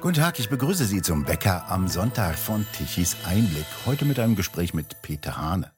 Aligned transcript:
Guten 0.00 0.14
Tag, 0.14 0.38
ich 0.38 0.50
begrüße 0.50 0.84
Sie 0.84 1.00
zum 1.00 1.24
Bäcker 1.24 1.70
am 1.70 1.88
Sonntag 1.88 2.36
von 2.38 2.66
Tichys 2.72 3.16
Einblick. 3.24 3.64
Heute 3.86 4.04
mit 4.04 4.18
einem 4.18 4.36
Gespräch 4.36 4.74
mit 4.74 5.00
Peter 5.00 5.38
Hane. 5.38 5.72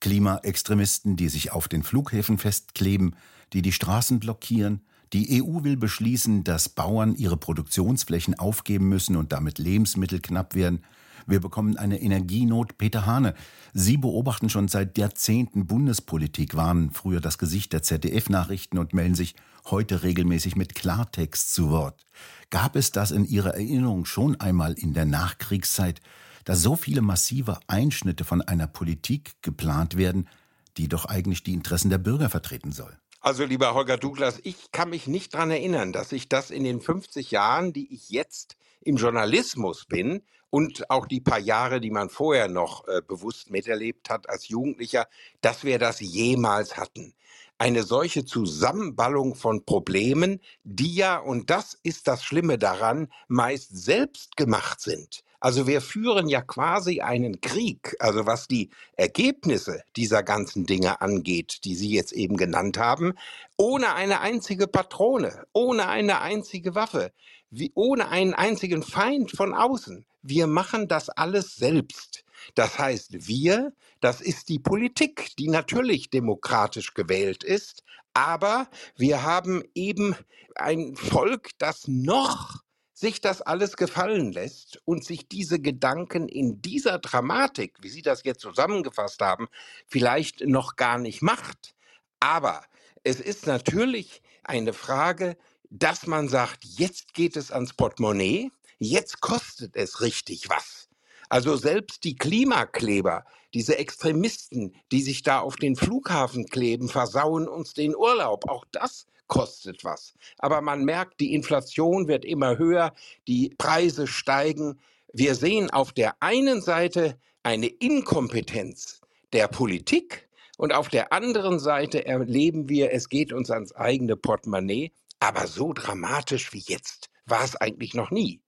Klimaextremisten, 0.00 1.16
die 1.16 1.30
sich 1.30 1.50
auf 1.50 1.66
den 1.66 1.82
Flughäfen 1.82 2.36
festkleben, 2.36 3.16
die 3.54 3.62
die 3.62 3.72
Straßen 3.72 4.20
blockieren. 4.20 4.82
Die 5.14 5.42
EU 5.42 5.64
will 5.64 5.78
beschließen, 5.78 6.44
dass 6.44 6.68
Bauern 6.68 7.14
ihre 7.14 7.38
Produktionsflächen 7.38 8.38
aufgeben 8.38 8.90
müssen 8.90 9.16
und 9.16 9.32
damit 9.32 9.58
Lebensmittel 9.58 10.20
knapp 10.20 10.54
werden. 10.54 10.84
Wir 11.26 11.40
bekommen 11.40 11.76
eine 11.76 12.00
Energienot. 12.00 12.76
Peter 12.78 13.06
Hane, 13.06 13.34
Sie 13.72 13.96
beobachten 13.96 14.50
schon 14.50 14.68
seit 14.68 14.98
Jahrzehnten 14.98 15.66
Bundespolitik, 15.66 16.54
waren 16.54 16.90
früher 16.90 17.20
das 17.20 17.38
Gesicht 17.38 17.72
der 17.72 17.82
ZDF-Nachrichten 17.82 18.78
und 18.78 18.92
melden 18.92 19.14
sich 19.14 19.34
heute 19.66 20.02
regelmäßig 20.02 20.56
mit 20.56 20.74
Klartext 20.74 21.54
zu 21.54 21.70
Wort. 21.70 22.04
Gab 22.50 22.76
es 22.76 22.92
das 22.92 23.10
in 23.10 23.24
Ihrer 23.24 23.54
Erinnerung 23.54 24.04
schon 24.04 24.38
einmal 24.40 24.74
in 24.74 24.92
der 24.92 25.06
Nachkriegszeit, 25.06 26.00
dass 26.44 26.60
so 26.60 26.76
viele 26.76 27.00
massive 27.00 27.58
Einschnitte 27.66 28.24
von 28.24 28.42
einer 28.42 28.66
Politik 28.66 29.36
geplant 29.40 29.96
werden, 29.96 30.28
die 30.76 30.88
doch 30.88 31.06
eigentlich 31.06 31.42
die 31.42 31.54
Interessen 31.54 31.88
der 31.88 31.98
Bürger 31.98 32.28
vertreten 32.28 32.72
soll? 32.72 32.96
Also, 33.20 33.46
lieber 33.46 33.72
Holger 33.72 33.96
Douglas, 33.96 34.38
ich 34.42 34.70
kann 34.70 34.90
mich 34.90 35.06
nicht 35.06 35.32
daran 35.32 35.50
erinnern, 35.50 35.94
dass 35.94 36.12
ich 36.12 36.28
das 36.28 36.50
in 36.50 36.62
den 36.62 36.82
50 36.82 37.30
Jahren, 37.30 37.72
die 37.72 37.90
ich 37.94 38.10
jetzt 38.10 38.56
im 38.84 38.96
Journalismus 38.96 39.86
bin 39.86 40.22
und 40.50 40.88
auch 40.90 41.06
die 41.06 41.20
paar 41.20 41.40
Jahre, 41.40 41.80
die 41.80 41.90
man 41.90 42.08
vorher 42.08 42.48
noch 42.48 42.86
äh, 42.86 43.02
bewusst 43.06 43.50
miterlebt 43.50 44.08
hat 44.08 44.28
als 44.28 44.48
Jugendlicher, 44.48 45.06
dass 45.40 45.64
wir 45.64 45.78
das 45.78 46.00
jemals 46.00 46.76
hatten. 46.76 47.14
Eine 47.58 47.82
solche 47.82 48.24
Zusammenballung 48.24 49.34
von 49.34 49.64
Problemen, 49.64 50.40
die 50.62 50.94
ja, 50.94 51.18
und 51.18 51.50
das 51.50 51.78
ist 51.82 52.08
das 52.08 52.24
Schlimme 52.24 52.58
daran, 52.58 53.08
meist 53.28 53.76
selbst 53.76 54.36
gemacht 54.36 54.80
sind. 54.80 55.24
Also 55.44 55.66
wir 55.66 55.82
führen 55.82 56.26
ja 56.26 56.40
quasi 56.40 57.02
einen 57.02 57.42
Krieg, 57.42 57.96
also 57.98 58.24
was 58.24 58.48
die 58.48 58.70
Ergebnisse 58.96 59.82
dieser 59.94 60.22
ganzen 60.22 60.64
Dinge 60.64 61.02
angeht, 61.02 61.66
die 61.66 61.74
Sie 61.74 61.90
jetzt 61.90 62.12
eben 62.12 62.38
genannt 62.38 62.78
haben, 62.78 63.12
ohne 63.58 63.92
eine 63.92 64.22
einzige 64.22 64.66
Patrone, 64.66 65.44
ohne 65.52 65.86
eine 65.86 66.22
einzige 66.22 66.74
Waffe, 66.74 67.12
wie, 67.50 67.72
ohne 67.74 68.08
einen 68.08 68.32
einzigen 68.32 68.82
Feind 68.82 69.32
von 69.32 69.52
außen. 69.52 70.06
Wir 70.22 70.46
machen 70.46 70.88
das 70.88 71.10
alles 71.10 71.56
selbst. 71.56 72.24
Das 72.54 72.78
heißt, 72.78 73.28
wir, 73.28 73.74
das 74.00 74.22
ist 74.22 74.48
die 74.48 74.58
Politik, 74.58 75.36
die 75.38 75.48
natürlich 75.48 76.08
demokratisch 76.08 76.94
gewählt 76.94 77.44
ist, 77.44 77.84
aber 78.14 78.66
wir 78.96 79.22
haben 79.22 79.62
eben 79.74 80.16
ein 80.54 80.96
Volk, 80.96 81.50
das 81.58 81.86
noch 81.86 82.64
sich 82.94 83.20
das 83.20 83.42
alles 83.42 83.76
gefallen 83.76 84.32
lässt 84.32 84.80
und 84.84 85.04
sich 85.04 85.28
diese 85.28 85.58
Gedanken 85.60 86.28
in 86.28 86.62
dieser 86.62 86.98
Dramatik, 87.00 87.76
wie 87.80 87.88
Sie 87.90 88.02
das 88.02 88.22
jetzt 88.22 88.40
zusammengefasst 88.40 89.20
haben, 89.20 89.48
vielleicht 89.86 90.42
noch 90.46 90.76
gar 90.76 90.98
nicht 90.98 91.20
macht. 91.20 91.74
Aber 92.20 92.64
es 93.02 93.20
ist 93.20 93.46
natürlich 93.46 94.22
eine 94.44 94.72
Frage, 94.72 95.36
dass 95.70 96.06
man 96.06 96.28
sagt, 96.28 96.64
jetzt 96.64 97.14
geht 97.14 97.36
es 97.36 97.50
ans 97.50 97.74
Portemonnaie, 97.74 98.52
jetzt 98.78 99.20
kostet 99.20 99.74
es 99.74 100.00
richtig 100.00 100.48
was. 100.48 100.88
Also 101.28 101.56
selbst 101.56 102.04
die 102.04 102.14
Klimakleber, 102.14 103.24
diese 103.54 103.76
Extremisten, 103.76 104.76
die 104.92 105.02
sich 105.02 105.22
da 105.22 105.40
auf 105.40 105.56
den 105.56 105.74
Flughafen 105.74 106.46
kleben, 106.46 106.88
versauen 106.88 107.48
uns 107.48 107.72
den 107.74 107.96
Urlaub. 107.96 108.48
Auch 108.48 108.64
das 108.70 109.06
kostet 109.26 109.84
was. 109.84 110.14
Aber 110.38 110.60
man 110.60 110.84
merkt, 110.84 111.20
die 111.20 111.34
Inflation 111.34 112.08
wird 112.08 112.24
immer 112.24 112.58
höher, 112.58 112.92
die 113.26 113.54
Preise 113.58 114.06
steigen. 114.06 114.80
Wir 115.12 115.34
sehen 115.34 115.70
auf 115.70 115.92
der 115.92 116.22
einen 116.22 116.60
Seite 116.60 117.18
eine 117.42 117.66
Inkompetenz 117.66 119.00
der 119.32 119.48
Politik 119.48 120.28
und 120.56 120.72
auf 120.72 120.88
der 120.88 121.12
anderen 121.12 121.58
Seite 121.58 122.06
erleben 122.06 122.68
wir, 122.68 122.92
es 122.92 123.08
geht 123.08 123.32
uns 123.32 123.50
ans 123.50 123.74
eigene 123.74 124.16
Portemonnaie, 124.16 124.92
aber 125.20 125.46
so 125.46 125.72
dramatisch 125.72 126.52
wie 126.52 126.62
jetzt 126.66 127.10
war 127.26 127.44
es 127.44 127.56
eigentlich 127.56 127.94
noch 127.94 128.10
nie. 128.10 128.40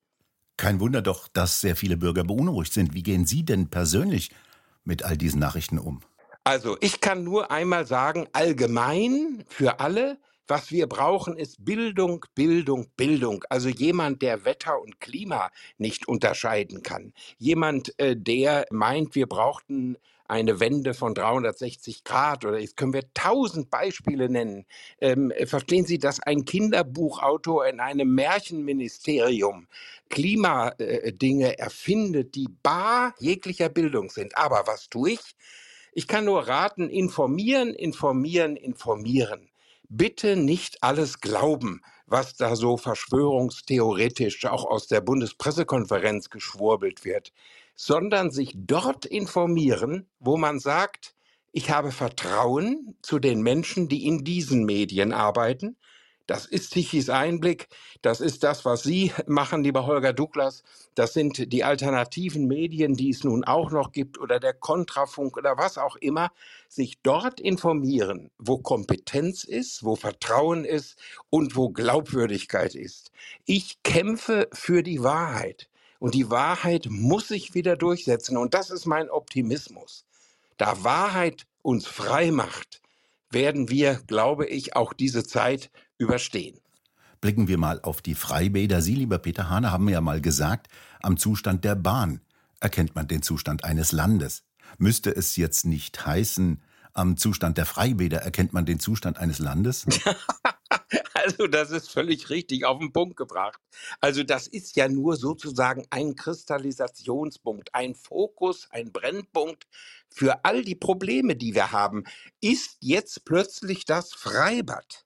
Kein 0.57 0.81
Wunder 0.81 1.03
doch, 1.03 1.29
dass 1.29 1.61
sehr 1.61 1.77
viele 1.77 1.97
Bürger 1.97 2.25
beunruhigt 2.25 2.73
sind. 2.73 2.95
Wie 2.95 3.03
gehen 3.03 3.27
Sie 3.27 3.45
denn 3.45 3.69
persönlich 3.69 4.31
mit 4.85 5.03
all 5.03 5.17
diesen 5.17 5.41
Nachrichten 5.41 5.79
um? 5.79 6.03
Also 6.45 6.77
ich 6.81 7.01
kann 7.01 7.25
nur 7.25 7.51
einmal 7.51 7.87
sagen, 7.87 8.29
allgemein 8.33 9.45
für 9.49 9.81
alle, 9.81 10.19
was 10.49 10.71
wir 10.71 10.87
brauchen, 10.87 11.37
ist 11.37 11.65
Bildung, 11.65 12.25
Bildung, 12.35 12.89
Bildung. 12.97 13.45
Also 13.49 13.69
jemand, 13.69 14.23
der 14.23 14.45
Wetter 14.45 14.81
und 14.81 15.01
Klima 15.01 15.51
nicht 15.79 16.09
unterscheiden 16.09 16.83
kann. 16.83 17.13
Jemand, 17.39 17.99
äh, 17.99 18.17
der 18.17 18.67
meint, 18.71 19.15
wir 19.15 19.27
brauchten 19.27 19.97
eine 20.29 20.59
Wende 20.61 20.95
von 20.95 21.15
360 21.15 22.05
Grad 22.05 22.45
oder 22.45 22.59
jetzt 22.59 22.77
können 22.77 22.93
wir 22.93 23.13
tausend 23.15 23.71
Beispiele 23.71 24.29
nennen. 24.29 24.67
Ähm, 25.01 25.33
verstehen 25.45 25.85
Sie, 25.85 25.99
dass 25.99 26.21
ein 26.21 26.45
Kinderbuchautor 26.45 27.67
in 27.67 27.81
einem 27.81 28.15
Märchenministerium 28.15 29.69
Klimadinge 30.09 31.53
äh, 31.53 31.59
erfindet, 31.59 32.35
die 32.35 32.49
bar 32.63 33.15
jeglicher 33.19 33.69
Bildung 33.69 34.11
sind? 34.11 34.37
Aber 34.37 34.65
was 34.67 34.89
tue 34.89 35.13
ich? 35.13 35.37
Ich 35.93 36.09
kann 36.09 36.25
nur 36.25 36.47
raten, 36.47 36.91
informieren, 36.91 37.73
informieren, 37.73 38.57
informieren 38.57 39.49
bitte 39.89 40.37
nicht 40.37 40.83
alles 40.83 41.21
glauben, 41.21 41.83
was 42.07 42.37
da 42.37 42.57
so 42.57 42.77
verschwörungstheoretisch 42.77 44.45
auch 44.47 44.65
aus 44.65 44.87
der 44.87 45.01
Bundespressekonferenz 45.01 46.31
geschwurbelt 46.31 47.05
wird, 47.05 47.33
sondern 47.75 48.31
sich 48.31 48.53
dort 48.55 49.05
informieren, 49.05 50.09
wo 50.19 50.37
man 50.37 50.59
sagt, 50.61 51.15
ich 51.53 51.71
habe 51.71 51.91
Vertrauen 51.91 52.97
zu 53.03 53.19
den 53.19 53.43
Menschen, 53.43 53.89
die 53.89 54.07
in 54.07 54.25
diesen 54.25 54.65
Medien 54.65 55.13
arbeiten, 55.13 55.77
das 56.27 56.47
ist 56.47 56.73
Tichys 56.73 57.09
Einblick. 57.09 57.69
Das 58.03 58.21
ist 58.21 58.43
das, 58.43 58.65
was 58.65 58.83
Sie 58.83 59.13
machen, 59.27 59.63
lieber 59.63 59.87
Holger 59.87 60.13
Douglas. 60.13 60.63
Das 60.95 61.13
sind 61.13 61.53
die 61.53 61.65
alternativen 61.65 62.47
Medien, 62.47 62.95
die 62.95 63.11
es 63.11 63.23
nun 63.23 63.45
auch 63.45 63.71
noch 63.71 63.93
gibt 63.93 64.19
oder 64.19 64.41
der 64.41 64.55
Kontrafunk 64.55 65.37
oder 65.37 65.57
was 65.57 65.79
auch 65.79 65.97
immer. 65.97 66.33
Sich 66.69 66.99
dort 67.03 67.41
informieren, 67.41 68.31
wo 68.39 68.59
Kompetenz 68.59 69.45
ist, 69.45 69.85
wo 69.85 69.95
Vertrauen 69.95 70.65
ist 70.65 70.99
und 71.31 71.55
wo 71.55 71.71
Glaubwürdigkeit 71.71 72.75
ist. 72.75 73.13
Ich 73.45 73.83
kämpfe 73.83 74.49
für 74.53 74.83
die 74.83 75.03
Wahrheit. 75.03 75.69
Und 75.99 76.15
die 76.15 76.31
Wahrheit 76.31 76.89
muss 76.91 77.29
sich 77.29 77.55
wieder 77.55 77.77
durchsetzen. 77.77 78.37
Und 78.37 78.53
das 78.53 78.71
ist 78.71 78.85
mein 78.85 79.09
Optimismus. 79.11 80.05
Da 80.59 80.85
Wahrheit 80.85 81.47
uns 81.63 81.87
frei 81.87 82.31
macht, 82.31 82.83
werden 83.31 83.71
wir, 83.71 84.01
glaube 84.07 84.47
ich, 84.47 84.77
auch 84.77 84.93
diese 84.93 85.27
Zeit 85.27 85.71
überstehen. 85.99 86.59
Blicken 87.21 87.49
wir 87.49 87.59
mal 87.59 87.81
auf 87.81 88.03
die 88.03 88.15
Freibäder. 88.15 88.83
Sie, 88.83 88.95
lieber 88.95 89.19
Peter 89.19 89.49
Hane, 89.49 89.73
haben 89.73 89.89
ja 89.89 90.01
mal 90.01 90.21
gesagt, 90.21 90.69
am 91.01 91.17
Zustand 91.17 91.65
der 91.65 91.75
Bahn 91.75 92.21
erkennt 92.61 92.95
man 92.95 93.09
den 93.09 93.23
Zustand 93.23 93.65
eines 93.65 93.93
Landes. 93.93 94.45
Müsste 94.79 95.15
es 95.15 95.37
jetzt 95.37 95.65
nicht 95.65 96.07
heißen, 96.07 96.61
am 96.93 97.17
Zustand 97.17 97.59
der 97.59 97.67
Freibäder 97.67 98.19
erkennt 98.19 98.53
man 98.53 98.65
den 98.65 98.81
Zustand 98.81 99.19
eines 99.19 99.39
Landes? 99.39 99.87
Also 101.13 101.49
das 101.49 101.73
ist 101.73 101.91
völlig 101.91 102.31
richtig 102.31 102.65
auf 102.65 102.79
den 102.79 102.93
Punkt 102.93 103.17
gebracht. 103.17 103.61
Also 104.01 104.23
das 104.23 104.47
ist 104.47 104.77
ja 104.77 104.89
nur 104.89 105.17
sozusagen 105.17 105.85
ein 105.91 106.15
Kristallisationspunkt, 106.15 107.75
ein 107.75 107.97
Fokus, 107.97 108.69
ein 108.71 108.93
Brennpunkt 108.93 109.67
für 110.09 110.45
all 110.45 110.63
die 110.63 110.77
Probleme, 110.77 111.35
die 111.35 111.55
wir 111.55 111.73
haben. 111.73 112.05
Ist 112.41 112.77
jetzt 112.81 113.25
plötzlich 113.25 113.85
das 113.87 114.13
Freibad 114.13 115.06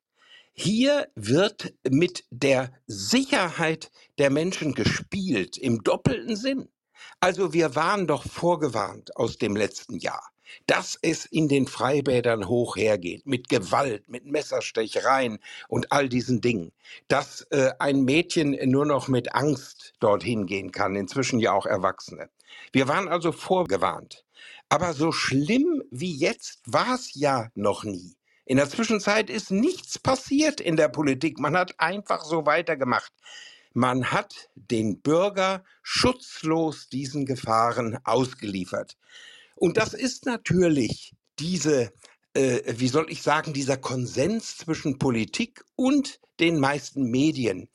hier 0.61 1.09
wird 1.15 1.73
mit 1.89 2.25
der 2.31 2.71
Sicherheit 2.87 3.91
der 4.19 4.29
Menschen 4.31 4.75
gespielt, 4.75 5.57
im 5.57 5.83
doppelten 5.83 6.37
Sinn. 6.37 6.69
Also 7.19 7.55
wir 7.55 7.75
waren 7.77 8.07
doch 8.07 8.25
vorgewarnt 8.25 9.17
aus 9.17 9.39
dem 9.39 9.57
letzten 9.57 9.97
Jahr, 9.99 10.23
dass 10.67 10.99
es 11.01 11.25
in 11.25 11.49
den 11.49 11.67
Freibädern 11.67 12.47
hoch 12.47 12.77
hergeht, 12.77 13.27
mit 13.27 13.49
Gewalt, 13.49 14.09
mit 14.11 14.27
Messerstechereien 14.27 15.39
und 15.69 15.93
all 15.93 16.11
diesen 16.11 16.43
Dingen, 16.43 16.73
dass 17.09 17.43
äh, 17.51 17.71
ein 17.79 18.03
Mädchen 18.03 18.59
nur 18.71 18.85
noch 18.85 19.09
mit 19.09 19.35
Angst 19.35 19.95
dorthin 19.99 20.45
gehen 20.45 20.73
kann, 20.73 20.95
inzwischen 20.95 21.41
ja 21.41 21.53
auch 21.53 21.65
Erwachsene. 21.65 22.29
Wir 22.73 22.87
waren 22.87 23.09
also 23.09 23.33
vorgewarnt. 23.33 24.27
Aber 24.69 24.93
so 24.93 25.11
schlimm 25.11 25.83
wie 25.91 26.15
jetzt 26.15 26.61
war 26.67 26.95
es 26.95 27.15
ja 27.15 27.49
noch 27.55 27.85
nie. 27.85 28.20
In 28.51 28.57
der 28.57 28.69
Zwischenzeit 28.69 29.31
ist 29.31 29.53
nichts 29.53 29.97
passiert 30.01 30.61
in 30.61 30.75
der 30.75 30.89
Politik. 30.89 31.39
Man 31.39 31.57
hat 31.57 31.79
einfach 31.79 32.25
so 32.25 32.47
weitergemacht. 32.47 33.13
Man 33.75 34.11
hat 34.11 34.51
den 34.57 35.01
Bürger 35.01 35.63
schutzlos 35.85 36.89
diesen 36.89 37.27
Gefahren 37.27 37.99
ausgeliefert. 38.03 38.97
Und 39.55 39.77
das 39.77 39.95
ist 39.95 40.27
natürlich 40.27 41.15
diese, 41.39 41.93
äh, 42.35 42.75
wie 42.77 42.89
soll 42.89 43.07
ich 43.09 43.23
sagen, 43.23 43.53
dieser 43.53 43.77
Konsens 43.77 44.57
zwischen 44.57 44.99
Politik 44.99 45.65
und 45.77 46.19
den 46.41 46.59
meisten 46.59 47.05
Medien. 47.05 47.69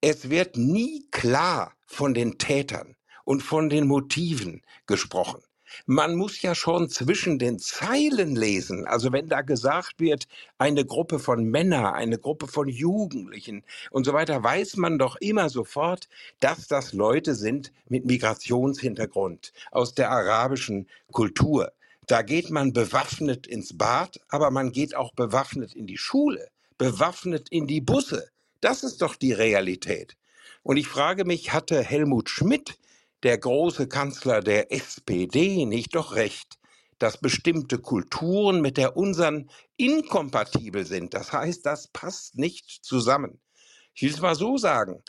es 0.00 0.30
wird 0.30 0.56
nie 0.56 1.06
klar 1.12 1.76
von 1.86 2.12
den 2.12 2.38
Tätern 2.38 2.96
und 3.24 3.44
von 3.44 3.68
den 3.68 3.86
Motiven 3.86 4.62
gesprochen. 4.88 5.40
Man 5.86 6.14
muss 6.14 6.42
ja 6.42 6.54
schon 6.54 6.88
zwischen 6.88 7.38
den 7.38 7.58
Zeilen 7.58 8.36
lesen. 8.36 8.86
Also 8.86 9.12
wenn 9.12 9.28
da 9.28 9.42
gesagt 9.42 10.00
wird, 10.00 10.26
eine 10.58 10.84
Gruppe 10.84 11.18
von 11.18 11.44
Männern, 11.44 11.94
eine 11.94 12.18
Gruppe 12.18 12.46
von 12.46 12.68
Jugendlichen 12.68 13.64
und 13.90 14.04
so 14.04 14.12
weiter, 14.12 14.42
weiß 14.42 14.76
man 14.76 14.98
doch 14.98 15.16
immer 15.16 15.48
sofort, 15.48 16.08
dass 16.40 16.68
das 16.68 16.92
Leute 16.92 17.34
sind 17.34 17.72
mit 17.88 18.04
Migrationshintergrund 18.04 19.52
aus 19.70 19.94
der 19.94 20.10
arabischen 20.10 20.88
Kultur. 21.12 21.72
Da 22.06 22.22
geht 22.22 22.50
man 22.50 22.72
bewaffnet 22.72 23.46
ins 23.46 23.76
Bad, 23.76 24.18
aber 24.28 24.50
man 24.50 24.72
geht 24.72 24.96
auch 24.96 25.12
bewaffnet 25.12 25.74
in 25.74 25.86
die 25.86 25.98
Schule, 25.98 26.48
bewaffnet 26.78 27.48
in 27.50 27.66
die 27.66 27.82
Busse. 27.82 28.30
Das 28.60 28.82
ist 28.82 29.02
doch 29.02 29.14
die 29.14 29.32
Realität. 29.32 30.16
Und 30.62 30.78
ich 30.78 30.88
frage 30.88 31.24
mich, 31.24 31.52
hatte 31.52 31.82
Helmut 31.82 32.30
Schmidt 32.30 32.78
der 33.22 33.38
große 33.38 33.88
Kanzler 33.88 34.40
der 34.40 34.72
SPD 34.72 35.66
nicht 35.66 35.94
doch 35.94 36.14
recht, 36.14 36.58
dass 36.98 37.18
bestimmte 37.18 37.78
Kulturen 37.78 38.60
mit 38.60 38.76
der 38.76 38.96
unseren 38.96 39.50
inkompatibel 39.76 40.84
sind. 40.84 41.14
Das 41.14 41.32
heißt, 41.32 41.64
das 41.64 41.88
passt 41.88 42.36
nicht 42.36 42.84
zusammen. 42.84 43.40
Ich 43.94 44.02
will 44.02 44.10
es 44.10 44.20
mal 44.20 44.34
so 44.34 44.56
sagen, 44.56 45.02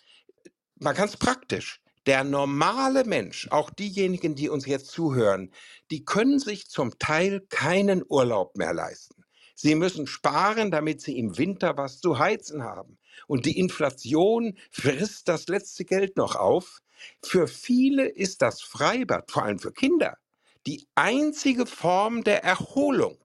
man 0.75 0.95
kann 0.95 1.09
es 1.09 1.17
praktisch. 1.17 1.81
Der 2.05 2.23
normale 2.23 3.03
Mensch, 3.03 3.47
auch 3.51 3.69
diejenigen, 3.69 4.33
die 4.33 4.49
uns 4.49 4.65
jetzt 4.65 4.87
zuhören, 4.87 5.51
die 5.91 6.05
können 6.05 6.39
sich 6.39 6.67
zum 6.67 6.97
Teil 6.97 7.41
keinen 7.49 8.03
Urlaub 8.07 8.57
mehr 8.57 8.73
leisten. 8.73 9.23
Sie 9.53 9.75
müssen 9.75 10.07
sparen, 10.07 10.71
damit 10.71 11.01
sie 11.01 11.17
im 11.19 11.37
Winter 11.37 11.75
was 11.75 11.99
zu 11.99 12.17
heizen 12.17 12.63
haben. 12.63 12.97
Und 13.27 13.45
die 13.45 13.59
Inflation 13.59 14.57
frisst 14.71 15.27
das 15.27 15.47
letzte 15.47 15.83
Geld 15.83 16.15
noch 16.15 16.35
auf. 16.35 16.79
Für 17.23 17.47
viele 17.47 18.07
ist 18.07 18.41
das 18.41 18.61
Freibad, 18.61 19.31
vor 19.31 19.43
allem 19.43 19.59
für 19.59 19.71
Kinder, 19.71 20.17
die 20.65 20.87
einzige 20.95 21.65
Form 21.65 22.23
der 22.23 22.43
Erholung. 22.43 23.17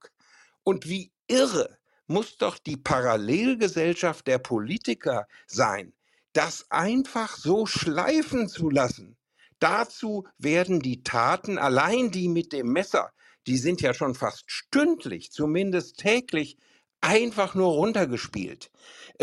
Und 0.62 0.88
wie 0.88 1.12
irre 1.26 1.78
muss 2.06 2.36
doch 2.36 2.58
die 2.58 2.76
Parallelgesellschaft 2.76 4.26
der 4.26 4.38
Politiker 4.38 5.26
sein, 5.46 5.92
das 6.32 6.66
einfach 6.70 7.36
so 7.36 7.66
schleifen 7.66 8.48
zu 8.48 8.70
lassen. 8.70 9.16
Dazu 9.58 10.26
werden 10.38 10.80
die 10.80 11.02
Taten, 11.02 11.58
allein 11.58 12.10
die 12.10 12.28
mit 12.28 12.52
dem 12.52 12.72
Messer, 12.72 13.12
die 13.46 13.56
sind 13.56 13.80
ja 13.80 13.94
schon 13.94 14.14
fast 14.14 14.44
stündlich, 14.50 15.30
zumindest 15.30 15.98
täglich, 15.98 16.56
einfach 17.00 17.54
nur 17.54 17.72
runtergespielt. 17.72 18.70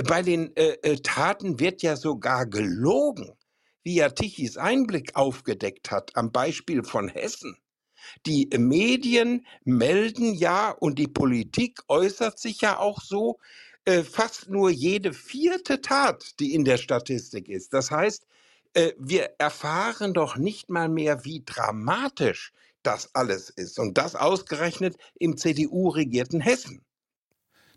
Bei 0.07 0.21
den 0.21 0.56
äh, 0.56 0.77
äh 0.83 0.98
Taten 0.98 1.59
wird 1.59 1.81
ja 1.81 1.95
sogar 1.95 2.45
gelogen 2.45 3.36
wie 3.83 3.95
ja 3.95 4.10
Tichys 4.10 4.57
Einblick 4.57 5.16
aufgedeckt 5.16 5.92
hat, 5.92 6.16
am 6.16 6.31
Beispiel 6.31 6.83
von 6.83 7.07
Hessen. 7.07 7.57
Die 8.25 8.50
Medien 8.57 9.45
melden 9.63 10.33
ja 10.33 10.72
und 10.72 11.00
die 11.00 11.07
Politik 11.07 11.80
äußert 11.88 12.39
sich 12.39 12.62
ja 12.62 12.78
auch 12.80 13.01
so, 13.01 13.38
äh, 13.86 14.04
fast 14.04 14.50
nur 14.50 14.69
jede 14.69 15.13
vierte 15.13 15.81
Tat, 15.81 16.39
die 16.39 16.54
in 16.54 16.66
der 16.66 16.78
Statistik 16.78 17.50
ist. 17.50 17.74
Das 17.74 17.89
heißt, 17.89 18.25
äh, 18.74 18.94
wir 18.98 19.31
erfahren 19.38 20.13
doch 20.13 20.38
nicht 20.38 20.69
mal 20.69 20.88
mehr, 20.88 21.25
wie 21.25 21.44
dramatisch 21.45 22.54
das 22.84 23.13
alles 23.16 23.50
ist. 23.50 23.80
Und 23.80 23.98
das 23.98 24.16
ausgerechnet 24.16 24.98
im 25.19 25.38
CDU-regierten 25.38 26.42
Hessen. 26.42 26.81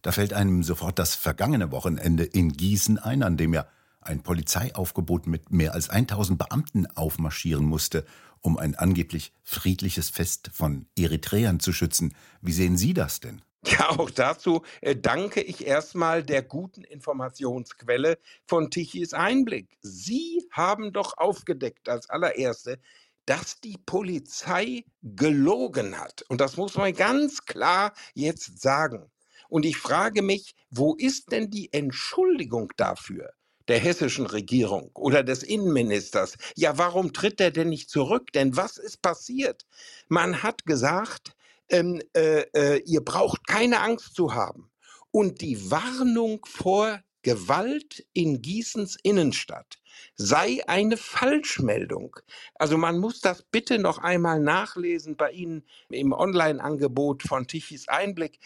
Da 0.02 0.12
fällt 0.12 0.34
einem 0.34 0.62
sofort 0.62 0.98
das 0.98 1.14
vergangene 1.14 1.70
Wochenende 1.72 2.24
in 2.24 2.52
Gießen 2.52 2.98
ein, 2.98 3.22
an 3.22 3.38
dem 3.38 3.54
ja 3.54 3.66
ein 4.06 4.22
Polizeiaufgebot 4.22 5.26
mit 5.26 5.50
mehr 5.50 5.74
als 5.74 5.90
1000 5.90 6.38
Beamten 6.38 6.86
aufmarschieren 6.86 7.64
musste, 7.64 8.04
um 8.40 8.58
ein 8.58 8.74
angeblich 8.74 9.32
friedliches 9.42 10.10
Fest 10.10 10.50
von 10.52 10.86
Eritreern 10.98 11.60
zu 11.60 11.72
schützen. 11.72 12.14
Wie 12.42 12.52
sehen 12.52 12.76
Sie 12.76 12.94
das 12.94 13.20
denn? 13.20 13.42
Ja, 13.66 13.90
auch 13.90 14.10
dazu 14.10 14.62
äh, 14.82 14.94
danke 14.94 15.40
ich 15.40 15.66
erstmal 15.66 16.22
der 16.22 16.42
guten 16.42 16.84
Informationsquelle 16.84 18.18
von 18.46 18.70
Tichys 18.70 19.14
Einblick. 19.14 19.78
Sie 19.80 20.46
haben 20.50 20.92
doch 20.92 21.16
aufgedeckt 21.16 21.88
als 21.88 22.10
allererste, 22.10 22.78
dass 23.24 23.60
die 23.60 23.78
Polizei 23.78 24.84
gelogen 25.02 25.98
hat. 25.98 26.22
Und 26.28 26.42
das 26.42 26.58
muss 26.58 26.74
man 26.74 26.92
ganz 26.94 27.46
klar 27.46 27.94
jetzt 28.12 28.60
sagen. 28.60 29.10
Und 29.48 29.64
ich 29.64 29.78
frage 29.78 30.20
mich, 30.20 30.54
wo 30.70 30.94
ist 30.94 31.32
denn 31.32 31.50
die 31.50 31.72
Entschuldigung 31.72 32.72
dafür? 32.76 33.32
Der 33.68 33.78
hessischen 33.78 34.26
Regierung 34.26 34.90
oder 34.94 35.22
des 35.22 35.42
Innenministers. 35.42 36.36
Ja, 36.54 36.78
warum 36.78 37.12
tritt 37.12 37.40
er 37.40 37.50
denn 37.50 37.68
nicht 37.68 37.90
zurück? 37.90 38.32
Denn 38.32 38.56
was 38.56 38.76
ist 38.76 39.02
passiert? 39.02 39.66
Man 40.08 40.42
hat 40.42 40.66
gesagt, 40.66 41.34
ähm, 41.68 42.02
äh, 42.14 42.44
äh, 42.54 42.82
ihr 42.84 43.02
braucht 43.02 43.46
keine 43.46 43.80
Angst 43.80 44.14
zu 44.14 44.34
haben. 44.34 44.70
Und 45.10 45.40
die 45.40 45.70
Warnung 45.70 46.44
vor 46.44 47.00
Gewalt 47.22 48.06
in 48.12 48.42
Gießens 48.42 48.98
Innenstadt 49.02 49.78
sei 50.14 50.60
eine 50.66 50.96
Falschmeldung. 50.96 52.16
Also 52.56 52.76
man 52.76 52.98
muss 52.98 53.20
das 53.20 53.42
bitte 53.42 53.78
noch 53.78 53.98
einmal 53.98 54.40
nachlesen 54.40 55.16
bei 55.16 55.30
Ihnen 55.30 55.64
im 55.88 56.12
Online-Angebot 56.12 57.22
von 57.22 57.46
Tichys 57.46 57.88
Einblick. 57.88 58.38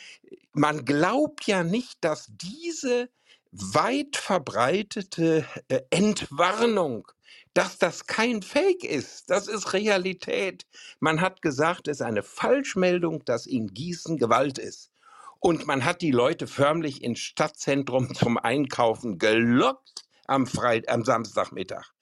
Man 0.53 0.85
glaubt 0.85 1.47
ja 1.47 1.65
nicht, 1.65 1.99
dass 2.03 2.29
diese 2.31 3.11
weit 3.53 4.17
verbreitete 4.17 5.45
äh, 5.69 5.81
Entwarnung, 5.91 7.09
dass 7.55 7.79
das 7.79 8.07
kein 8.07 8.43
Fake 8.43 8.85
ist. 8.85 9.31
Das 9.31 9.49
ist 9.49 9.73
Realität. 9.73 10.67
Man 11.01 11.21
hat 11.21 11.43
gesagt, 11.43 11.89
es 11.89 11.99
ist 11.99 12.07
eine 12.07 12.23
Falschmeldung, 12.23 13.25
dass 13.25 13.47
in 13.47 13.69
Gießen 13.69 14.19
Gewalt 14.19 14.59
ist. 14.59 14.91
Und 15.41 15.67
man 15.67 15.85
hat 15.85 16.03
die 16.03 16.11
Leute 16.11 16.47
förmlich 16.47 17.03
ins 17.03 17.21
Stadtzentrum 17.21 18.15
zum 18.15 18.39
Einkaufen 18.39 19.19
gelockt 19.19 20.05
am, 20.27 20.47
Freit 20.47 20.89
am 20.89 21.05
Samstagmittag 21.05 21.93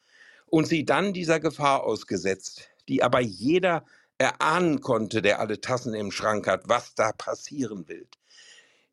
und 0.46 0.66
sie 0.66 0.84
dann 0.84 1.12
dieser 1.12 1.40
Gefahr 1.40 1.84
ausgesetzt, 1.84 2.68
die 2.88 3.02
aber 3.02 3.20
jeder 3.20 3.84
erahnen 4.18 4.80
konnte, 4.80 5.20
der 5.20 5.40
alle 5.40 5.60
Tassen 5.60 5.94
im 5.94 6.10
Schrank 6.10 6.46
hat, 6.46 6.68
was 6.68 6.94
da 6.94 7.12
passieren 7.12 7.86
will. 7.88 8.06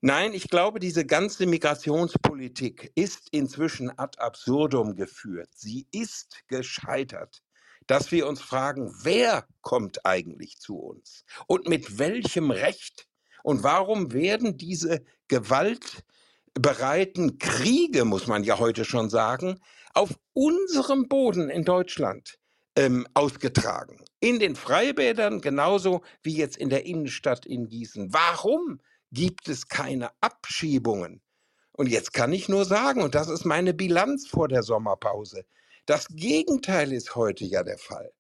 Nein, 0.06 0.34
ich 0.34 0.50
glaube, 0.50 0.82
diese 0.82 1.06
ganze 1.06 1.46
Migrationspolitik 1.46 2.92
ist 2.94 3.30
inzwischen 3.32 3.90
ad 3.98 4.20
absurdum 4.20 4.98
geführt. 4.98 5.48
Sie 5.56 5.88
ist 5.94 6.44
gescheitert. 6.50 7.42
Dass 7.88 8.12
wir 8.12 8.28
uns 8.28 8.42
fragen, 8.42 8.94
wer 9.04 9.48
kommt 9.62 10.06
eigentlich 10.06 10.60
zu 10.60 10.76
uns 10.76 11.24
und 11.48 11.70
mit 11.70 12.00
welchem 12.00 12.52
Recht? 12.52 13.08
Und 13.44 13.64
warum 13.64 14.12
werden 14.12 14.58
diese 14.58 15.06
gewaltbereiten 15.30 17.38
Kriege, 17.38 18.04
muss 18.04 18.28
man 18.28 18.44
ja 18.44 18.60
heute 18.60 18.84
schon 18.84 19.10
sagen, 19.10 19.62
auf 19.94 20.20
unserem 20.34 21.08
Boden 21.08 21.50
in 21.50 21.64
Deutschland 21.64 22.40
ähm, 22.76 23.08
ausgetragen? 23.14 24.04
In 24.20 24.40
den 24.40 24.58
Freibädern 24.58 25.40
genauso 25.40 26.02
wie 26.24 26.36
jetzt 26.36 26.58
in 26.58 26.68
der 26.68 26.86
Innenstadt 26.86 27.46
in 27.46 27.70
Gießen. 27.70 28.12
Warum? 28.12 28.82
Gibt 29.14 29.48
es 29.48 29.68
keine 29.68 30.10
Abschiebungen. 30.22 31.22
Und 31.72 31.88
jetzt 31.88 32.14
kann 32.14 32.34
ich 32.34 32.50
nur 32.50 32.66
sagen, 32.66 33.02
und 33.02 33.16
das 33.16 33.30
ist 33.30 33.46
meine 33.46 33.74
Bilanz 33.74 34.28
vor 34.28 34.48
der 34.48 34.64
Sommerpause, 34.64 35.46
das 35.86 36.08
Gegenteil 36.10 36.92
ist 36.92 37.16
heute 37.16 37.46
ja 37.46 37.64
der 37.64 37.78
Fall. 37.78 38.12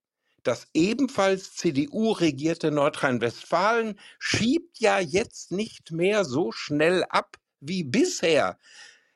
Das 0.43 0.67
ebenfalls 0.73 1.55
CDU-regierte 1.55 2.71
Nordrhein-Westfalen 2.71 3.97
schiebt 4.19 4.79
ja 4.79 4.99
jetzt 4.99 5.51
nicht 5.51 5.91
mehr 5.91 6.25
so 6.25 6.51
schnell 6.51 7.05
ab 7.05 7.37
wie 7.61 7.83
bisher. 7.83 8.57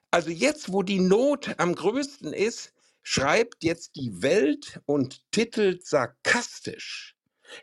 Also 0.10 0.29
jetzt, 0.29 0.72
wo 0.72 0.84
die 0.84 1.01
Not 1.01 1.55
am 1.57 1.75
größten 1.75 2.31
ist, 2.31 2.74
schreibt 3.03 3.63
jetzt 3.63 3.98
die 3.98 4.22
Welt 4.22 4.79
und 4.86 5.22
titelt 5.31 5.86
sarkastisch. 5.86 7.15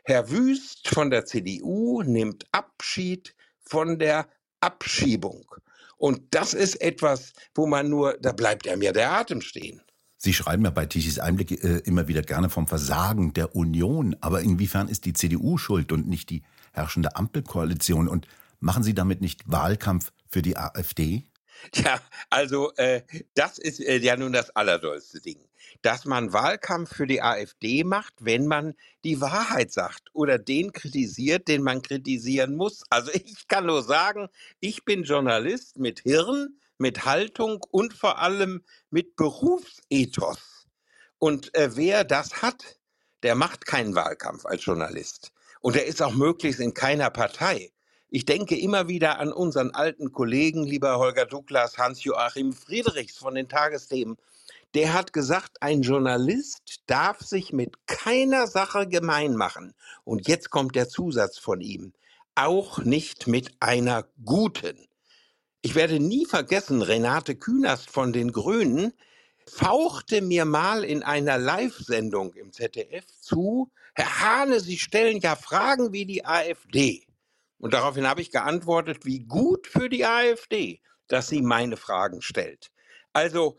Herr 0.03 0.29
Wüst 0.29 0.87
von 0.87 1.09
der 1.09 1.25
CDU 1.25 2.03
nimmt 2.03 2.45
Abschied 2.51 3.35
von 3.67 3.99
der 3.99 4.27
Abschiebung. 4.61 5.45
Und 5.97 6.21
das 6.31 6.53
ist 6.53 6.81
etwas, 6.81 7.33
wo 7.53 7.67
man 7.67 7.89
nur, 7.89 8.17
da 8.21 8.31
bleibt 8.31 8.67
er 8.67 8.77
mir 8.77 8.93
der 8.93 9.11
Atem 9.11 9.41
stehen. 9.41 9.81
Sie 10.17 10.33
schreiben 10.33 10.63
ja 10.63 10.71
bei 10.71 10.85
Tichys 10.85 11.19
Einblick 11.19 11.51
äh, 11.63 11.77
immer 11.85 12.07
wieder 12.07 12.21
gerne 12.21 12.49
vom 12.49 12.67
Versagen 12.67 13.33
der 13.33 13.55
Union. 13.55 14.15
Aber 14.21 14.41
inwiefern 14.41 14.87
ist 14.87 15.05
die 15.05 15.13
CDU 15.13 15.57
schuld 15.57 15.91
und 15.91 16.07
nicht 16.07 16.29
die 16.29 16.43
herrschende 16.73 17.15
Ampelkoalition? 17.15 18.07
Und 18.07 18.27
machen 18.59 18.83
Sie 18.83 18.93
damit 18.93 19.21
nicht 19.21 19.49
Wahlkampf 19.49 20.11
für 20.27 20.41
die 20.41 20.57
AfD? 20.57 21.25
Ja, 21.75 21.99
also 22.29 22.73
äh, 22.75 23.01
das 23.33 23.57
ist 23.57 23.79
äh, 23.79 23.97
ja 23.97 24.15
nun 24.15 24.33
das 24.33 24.55
allerdollste 24.55 25.21
Ding 25.21 25.39
dass 25.81 26.05
man 26.05 26.33
Wahlkampf 26.33 26.95
für 26.95 27.07
die 27.07 27.21
AfD 27.21 27.83
macht, 27.83 28.13
wenn 28.19 28.47
man 28.47 28.73
die 29.03 29.21
Wahrheit 29.21 29.71
sagt 29.71 30.09
oder 30.13 30.37
den 30.37 30.71
kritisiert, 30.71 31.47
den 31.47 31.61
man 31.63 31.81
kritisieren 31.81 32.55
muss. 32.55 32.83
Also 32.89 33.11
ich 33.13 33.47
kann 33.47 33.65
nur 33.65 33.83
sagen, 33.83 34.29
ich 34.59 34.83
bin 34.85 35.03
Journalist 35.03 35.77
mit 35.77 36.01
Hirn, 36.01 36.59
mit 36.77 37.05
Haltung 37.05 37.63
und 37.71 37.93
vor 37.93 38.19
allem 38.19 38.63
mit 38.89 39.15
Berufsethos. 39.15 40.67
Und 41.19 41.53
äh, 41.55 41.75
wer 41.75 42.03
das 42.03 42.41
hat, 42.41 42.79
der 43.23 43.35
macht 43.35 43.65
keinen 43.65 43.95
Wahlkampf 43.95 44.45
als 44.45 44.65
Journalist. 44.65 45.31
Und 45.61 45.75
er 45.75 45.85
ist 45.85 46.01
auch 46.01 46.13
möglichst 46.13 46.59
in 46.59 46.73
keiner 46.73 47.09
Partei. 47.09 47.71
Ich 48.09 48.25
denke 48.25 48.57
immer 48.57 48.87
wieder 48.87 49.19
an 49.19 49.33
unseren 49.33 49.71
alten 49.71 50.11
Kollegen, 50.11 50.63
lieber 50.63 50.99
Holger 50.99 51.25
Douglas, 51.25 51.77
Hans-Joachim 51.77 52.53
Friedrichs 52.53 53.17
von 53.17 53.35
den 53.35 53.49
Tagesthemen. 53.49 54.17
Der 54.75 54.93
hat 54.93 55.11
gesagt, 55.11 55.61
ein 55.61 55.81
Journalist 55.81 56.81
darf 56.85 57.21
sich 57.21 57.51
mit 57.51 57.87
keiner 57.87 58.47
Sache 58.47 58.87
gemein 58.87 59.35
machen. 59.35 59.73
Und 60.03 60.27
jetzt 60.27 60.49
kommt 60.49 60.75
der 60.75 60.87
Zusatz 60.87 61.37
von 61.37 61.61
ihm. 61.61 61.93
Auch 62.35 62.79
nicht 62.79 63.27
mit 63.27 63.53
einer 63.59 64.05
guten. 64.23 64.87
Ich 65.61 65.73
werde 65.73 65.99
nie 65.99 66.25
vergessen, 66.25 66.81
Renate 66.81 67.35
Künast 67.35 67.89
von 67.89 68.13
den 68.13 68.31
Grünen 68.31 68.93
fauchte 69.47 70.21
mir 70.21 70.45
mal 70.45 70.83
in 70.83 71.03
einer 71.03 71.37
Live-Sendung 71.37 72.33
im 72.33 72.51
ZDF 72.51 73.05
zu, 73.19 73.71
Herr 73.93 74.21
Hahne, 74.21 74.59
Sie 74.59 74.77
stellen 74.77 75.19
ja 75.19 75.35
Fragen 75.35 75.93
wie 75.93 76.05
die 76.05 76.25
AfD. 76.25 77.04
Und 77.57 77.73
daraufhin 77.73 78.07
habe 78.07 78.21
ich 78.21 78.31
geantwortet, 78.31 79.05
wie 79.05 79.19
gut 79.19 79.67
für 79.67 79.89
die 79.89 80.05
AfD, 80.05 80.81
dass 81.07 81.27
sie 81.27 81.41
meine 81.41 81.77
Fragen 81.77 82.21
stellt. 82.21 82.71
Also, 83.13 83.57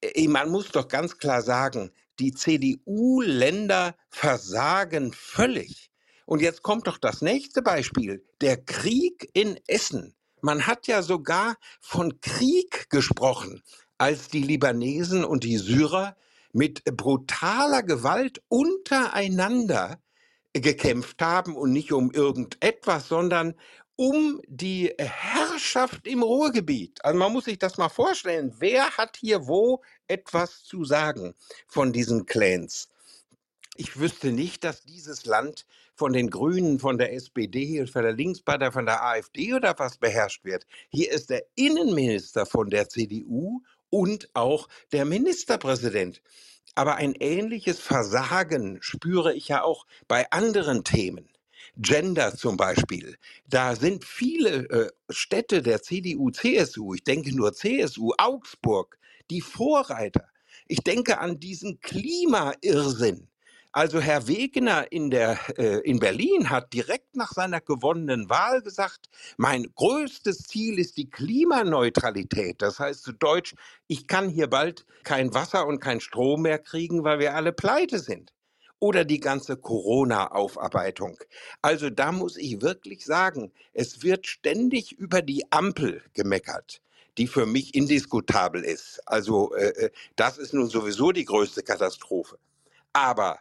äh, 0.00 0.28
man 0.28 0.50
muss 0.50 0.70
doch 0.70 0.88
ganz 0.88 1.18
klar 1.18 1.42
sagen, 1.42 1.90
die 2.18 2.32
CDU-Länder 2.32 3.96
versagen 4.08 5.12
völlig. 5.12 5.90
Und 6.24 6.40
jetzt 6.40 6.62
kommt 6.62 6.86
doch 6.86 6.98
das 6.98 7.22
nächste 7.22 7.62
Beispiel, 7.62 8.24
der 8.40 8.56
Krieg 8.56 9.28
in 9.32 9.58
Essen. 9.66 10.14
Man 10.40 10.66
hat 10.66 10.86
ja 10.86 11.02
sogar 11.02 11.56
von 11.80 12.20
Krieg 12.20 12.90
gesprochen, 12.90 13.62
als 13.98 14.28
die 14.28 14.42
Libanesen 14.42 15.24
und 15.24 15.44
die 15.44 15.56
Syrer 15.56 16.16
mit 16.52 16.84
brutaler 16.84 17.82
Gewalt 17.82 18.42
untereinander 18.48 20.00
gekämpft 20.60 21.20
haben 21.22 21.56
und 21.56 21.72
nicht 21.72 21.92
um 21.92 22.10
irgendetwas, 22.10 23.08
sondern 23.08 23.54
um 23.96 24.40
die 24.46 24.92
Herrschaft 24.98 26.06
im 26.06 26.22
Ruhrgebiet. 26.22 27.02
Also 27.04 27.18
man 27.18 27.32
muss 27.32 27.46
sich 27.46 27.58
das 27.58 27.78
mal 27.78 27.88
vorstellen. 27.88 28.54
Wer 28.58 28.90
hat 28.96 29.16
hier 29.16 29.46
wo 29.46 29.82
etwas 30.06 30.64
zu 30.64 30.84
sagen 30.84 31.34
von 31.66 31.92
diesen 31.92 32.26
Clans? 32.26 32.90
Ich 33.76 33.98
wüsste 33.98 34.32
nicht, 34.32 34.64
dass 34.64 34.82
dieses 34.82 35.24
Land 35.26 35.66
von 35.94 36.12
den 36.12 36.30
Grünen, 36.30 36.78
von 36.78 36.98
der 36.98 37.12
SPD, 37.14 37.86
von 37.86 38.02
der 38.02 38.12
Linkspartei, 38.12 38.70
von 38.70 38.86
der 38.86 39.02
AfD 39.02 39.54
oder 39.54 39.74
was 39.78 39.96
beherrscht 39.98 40.44
wird. 40.44 40.66
Hier 40.90 41.10
ist 41.10 41.30
der 41.30 41.46
Innenminister 41.54 42.46
von 42.46 42.68
der 42.70 42.88
CDU 42.88 43.62
und 43.90 44.28
auch 44.34 44.68
der 44.92 45.04
Ministerpräsident. 45.04 46.22
Aber 46.76 46.96
ein 46.96 47.14
ähnliches 47.14 47.80
Versagen 47.80 48.78
spüre 48.82 49.32
ich 49.34 49.48
ja 49.48 49.62
auch 49.62 49.86
bei 50.08 50.30
anderen 50.30 50.84
Themen. 50.84 51.28
Gender 51.78 52.36
zum 52.36 52.58
Beispiel. 52.58 53.16
Da 53.48 53.74
sind 53.74 54.04
viele 54.04 54.68
äh, 54.68 54.90
Städte 55.08 55.62
der 55.62 55.82
CDU, 55.82 56.30
CSU, 56.30 56.94
ich 56.94 57.02
denke 57.02 57.34
nur 57.34 57.54
CSU, 57.54 58.12
Augsburg, 58.18 58.98
die 59.30 59.40
Vorreiter. 59.40 60.28
Ich 60.68 60.80
denke 60.80 61.18
an 61.18 61.40
diesen 61.40 61.80
Klimairrsinn. 61.80 63.28
Also 63.72 64.00
Herr 64.00 64.26
Wegener 64.26 64.90
in, 64.90 65.10
der, 65.10 65.38
äh, 65.58 65.80
in 65.80 65.98
Berlin 65.98 66.50
hat 66.50 66.72
direkt 66.72 67.14
nach 67.14 67.32
seiner 67.32 67.60
gewonnenen 67.60 68.30
Wahl 68.30 68.62
gesagt, 68.62 69.08
mein 69.36 69.70
größtes 69.74 70.38
Ziel 70.44 70.78
ist 70.78 70.96
die 70.96 71.10
Klimaneutralität. 71.10 72.62
Das 72.62 72.78
heißt 72.78 73.02
zu 73.02 73.12
Deutsch, 73.12 73.54
ich 73.86 74.06
kann 74.06 74.28
hier 74.30 74.48
bald 74.48 74.86
kein 75.04 75.34
Wasser 75.34 75.66
und 75.66 75.80
kein 75.80 76.00
Strom 76.00 76.42
mehr 76.42 76.58
kriegen, 76.58 77.04
weil 77.04 77.18
wir 77.18 77.34
alle 77.34 77.52
pleite 77.52 77.98
sind. 77.98 78.32
Oder 78.78 79.04
die 79.04 79.20
ganze 79.20 79.56
Corona-Aufarbeitung. 79.56 81.18
Also 81.62 81.88
da 81.88 82.12
muss 82.12 82.36
ich 82.36 82.60
wirklich 82.60 83.04
sagen, 83.04 83.52
es 83.72 84.02
wird 84.02 84.26
ständig 84.26 84.92
über 84.92 85.22
die 85.22 85.50
Ampel 85.50 86.02
gemeckert 86.14 86.80
die 87.18 87.26
für 87.26 87.46
mich 87.46 87.74
indiskutabel 87.74 88.62
ist. 88.62 89.00
Also 89.06 89.54
äh, 89.54 89.68
äh 89.68 89.90
das 90.16 90.38
ist 90.38 90.52
nun 90.52 90.68
sowieso 90.68 91.12
die 91.12 91.24
größte 91.24 91.62
Katastrophe. 91.62 92.38
Aber 92.92 93.38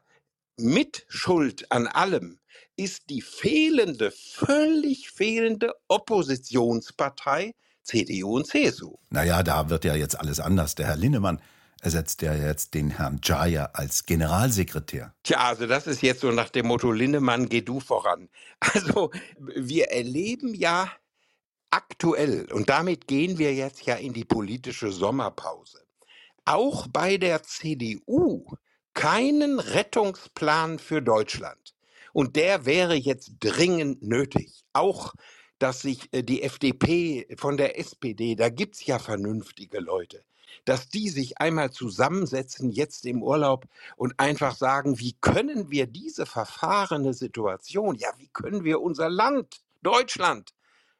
Mitschuld 0.58 1.72
an 1.72 1.88
allem 1.88 2.40
ist 2.76 3.10
die 3.10 3.22
fehlende, 3.22 4.12
völlig 4.12 5.10
fehlende 5.10 5.74
Oppositionspartei 5.88 7.54
CDU 7.84 8.38
und 8.38 8.48
CSU. 8.48 8.98
Naja, 9.10 9.44
da 9.44 9.70
wird 9.70 9.86
ja 9.86 9.96
jetzt 9.96 10.20
alles 10.20 10.40
anders. 10.40 10.76
Der 10.76 10.88
Herr 10.88 10.98
Linnemann 10.98 11.42
ersetzt 11.82 12.22
ja 12.22 12.34
jetzt 12.34 12.74
den 12.74 12.90
Herrn 12.90 13.20
Jaya 13.24 13.70
als 13.74 14.06
Generalsekretär. 14.06 15.14
Tja, 15.24 15.38
also 15.38 15.68
das 15.68 15.88
ist 15.88 16.02
jetzt 16.02 16.22
so 16.22 16.32
nach 16.32 16.50
dem 16.50 16.68
Motto 16.68 16.92
Linnemann, 16.92 17.48
geh 17.48 17.62
du 17.62 17.80
voran. 17.80 18.30
Also 18.60 19.12
wir 19.38 19.90
erleben 19.92 20.56
ja 20.56 20.92
aktuell, 21.70 22.52
und 22.52 22.70
damit 22.70 23.08
gehen 23.08 23.38
wir 23.38 23.54
jetzt 23.54 23.86
ja 23.86 23.96
in 23.96 24.14
die 24.14 24.26
politische 24.26 24.92
Sommerpause, 24.92 25.86
auch 26.46 26.88
bei 26.88 27.18
der 27.18 27.44
CDU 27.44 28.56
keinen 28.96 29.60
Rettungsplan 29.60 30.80
für 30.80 31.02
Deutschland. 31.04 31.76
Und 32.14 32.36
der 32.36 32.66
wäre 32.66 32.96
jetzt 32.96 33.34
dringend 33.40 34.02
nötig. 34.02 34.64
Auch, 34.74 35.14
dass 35.60 35.82
sich 35.82 36.12
äh, 36.14 36.24
die 36.24 36.42
FDP 36.42 37.28
von 37.38 37.58
der 37.58 37.78
SPD, 37.78 38.36
da 38.36 38.50
gibt's 38.50 38.86
ja 38.86 38.98
vernünftige 38.98 39.80
Leute, 39.80 40.24
dass 40.64 40.90
die 40.90 41.10
sich 41.10 41.40
einmal 41.40 41.72
zusammensetzen 41.72 42.72
jetzt 42.72 43.06
im 43.06 43.22
Urlaub 43.22 43.66
und 43.98 44.20
einfach 44.20 44.56
sagen, 44.56 45.00
wie 45.00 45.14
können 45.20 45.70
wir 45.70 45.88
diese 45.88 46.26
verfahrene 46.26 47.14
Situation, 47.14 47.96
ja, 47.96 48.10
wie 48.18 48.30
können 48.30 48.64
wir 48.64 48.82
unser 48.82 49.10
Land, 49.10 49.62
Deutschland, 49.84 50.54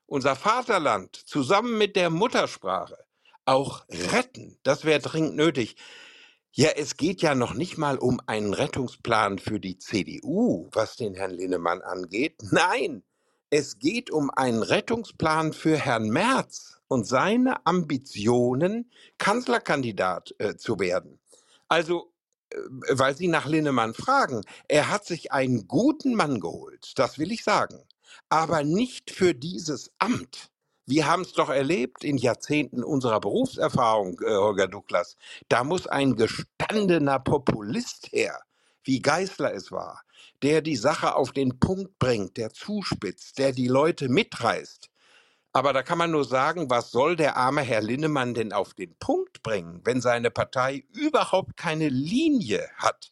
unser 0.06 0.36
Vaterland 0.36 1.16
zusammen 1.16 1.78
mit 1.78 1.96
der 1.96 2.10
Muttersprache 2.10 3.06
auch 3.46 3.86
retten? 3.90 4.58
Das 4.64 4.84
wäre 4.84 5.00
dringend 5.00 5.36
nötig. 5.36 5.78
Ja, 6.58 6.70
es 6.70 6.96
geht 6.96 7.22
ja 7.22 7.36
noch 7.36 7.54
nicht 7.54 7.78
mal 7.78 7.98
um 7.98 8.22
einen 8.28 8.54
Rettungsplan 8.54 9.40
für 9.40 9.60
die 9.60 9.78
CDU, 9.78 10.70
was 10.72 10.96
den 10.96 11.14
Herrn 11.14 11.32
Linnemann 11.32 11.82
angeht. 11.82 12.38
Nein, 12.50 13.04
es 13.50 13.78
geht 13.78 14.10
um 14.10 14.30
einen 14.30 14.64
Rettungsplan 14.64 15.52
für 15.52 15.76
Herrn 15.76 16.08
Merz 16.08 16.80
und 16.88 17.06
seine 17.06 17.66
Ambitionen, 17.66 18.90
Kanzlerkandidat 19.18 20.34
äh, 20.38 20.56
zu 20.56 20.80
werden. 20.80 21.20
Also, 21.68 22.14
äh, 22.52 22.58
weil 22.90 23.18
Sie 23.18 23.28
nach 23.28 23.48
Linnemann 23.48 23.94
fragen, 23.94 24.40
er 24.70 24.90
hat 24.90 25.06
sich 25.06 25.34
einen 25.34 25.68
guten 25.68 26.16
Mann 26.16 26.40
geholt, 26.40 26.94
das 26.96 27.20
will 27.20 27.34
ich 27.34 27.44
sagen, 27.44 27.84
aber 28.30 28.64
nicht 28.64 29.12
für 29.12 29.36
dieses 29.36 29.92
Amt. 30.00 30.54
Wir 30.88 31.08
haben 31.08 31.24
es 31.24 31.34
doch 31.34 31.50
erlebt 31.50 32.04
in 32.04 32.18
Jahrzehnten 32.18 32.84
unserer 32.84 33.20
Berufserfahrung, 33.20 34.20
äh, 34.22 34.36
Holger 34.36 34.68
Douglas. 34.68 35.16
Da 35.50 35.64
muss 35.64 35.88
ein 35.88 36.16
gestandener 36.16 37.20
Populist 37.20 38.12
her, 38.12 38.40
wie 38.84 39.02
Geißler 39.02 39.54
es 39.54 39.72
war, 39.72 40.02
der 40.44 40.62
die 40.62 40.76
Sache 40.76 41.16
auf 41.16 41.32
den 41.32 41.60
Punkt 41.60 41.98
bringt, 41.98 42.38
der 42.38 42.52
zuspitzt, 42.52 43.40
der 43.40 43.52
die 43.52 43.68
Leute 43.68 44.10
mitreißt. 44.10 44.90
Aber 45.54 45.74
da 45.74 45.84
kann 45.84 45.98
man 45.98 46.12
nur 46.12 46.26
sagen, 46.26 46.70
was 46.70 46.92
soll 46.92 47.16
der 47.16 47.38
arme 47.38 47.62
Herr 47.62 47.82
Linnemann 47.82 48.34
denn 48.34 48.54
auf 48.54 48.74
den 48.74 48.96
Punkt 49.00 49.42
bringen, 49.42 49.82
wenn 49.86 50.02
seine 50.02 50.30
Partei 50.30 50.84
überhaupt 50.94 51.58
keine 51.58 51.90
Linie 51.90 52.70
hat? 52.78 53.12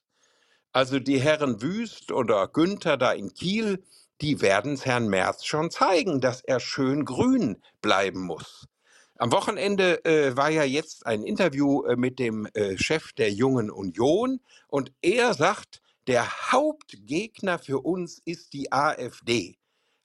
Also 0.73 0.99
die 0.99 1.19
Herren 1.21 1.61
Wüst 1.61 2.11
oder 2.11 2.47
Günther 2.47 2.97
da 2.97 3.13
in 3.13 3.33
Kiel, 3.33 3.83
die 4.23 4.39
werden 4.39 4.73
es 4.73 4.85
Herrn 4.85 5.09
Merz 5.09 5.43
schon 5.43 5.69
zeigen, 5.69 6.21
dass 6.21 6.39
er 6.39 6.61
schön 6.61 7.03
grün 7.03 7.57
bleiben 7.81 8.21
muss. 8.21 8.67
Am 9.17 9.33
Wochenende 9.33 10.03
äh, 10.05 10.37
war 10.37 10.49
ja 10.49 10.63
jetzt 10.63 11.05
ein 11.05 11.23
Interview 11.23 11.83
äh, 11.83 11.97
mit 11.97 12.19
dem 12.19 12.47
äh, 12.53 12.77
Chef 12.77 13.11
der 13.11 13.33
Jungen 13.33 13.69
Union 13.69 14.39
und 14.67 14.93
er 15.01 15.33
sagt, 15.33 15.81
der 16.07 16.25
Hauptgegner 16.51 17.59
für 17.59 17.79
uns 17.79 18.21
ist 18.23 18.53
die 18.53 18.71
AfD. 18.71 19.57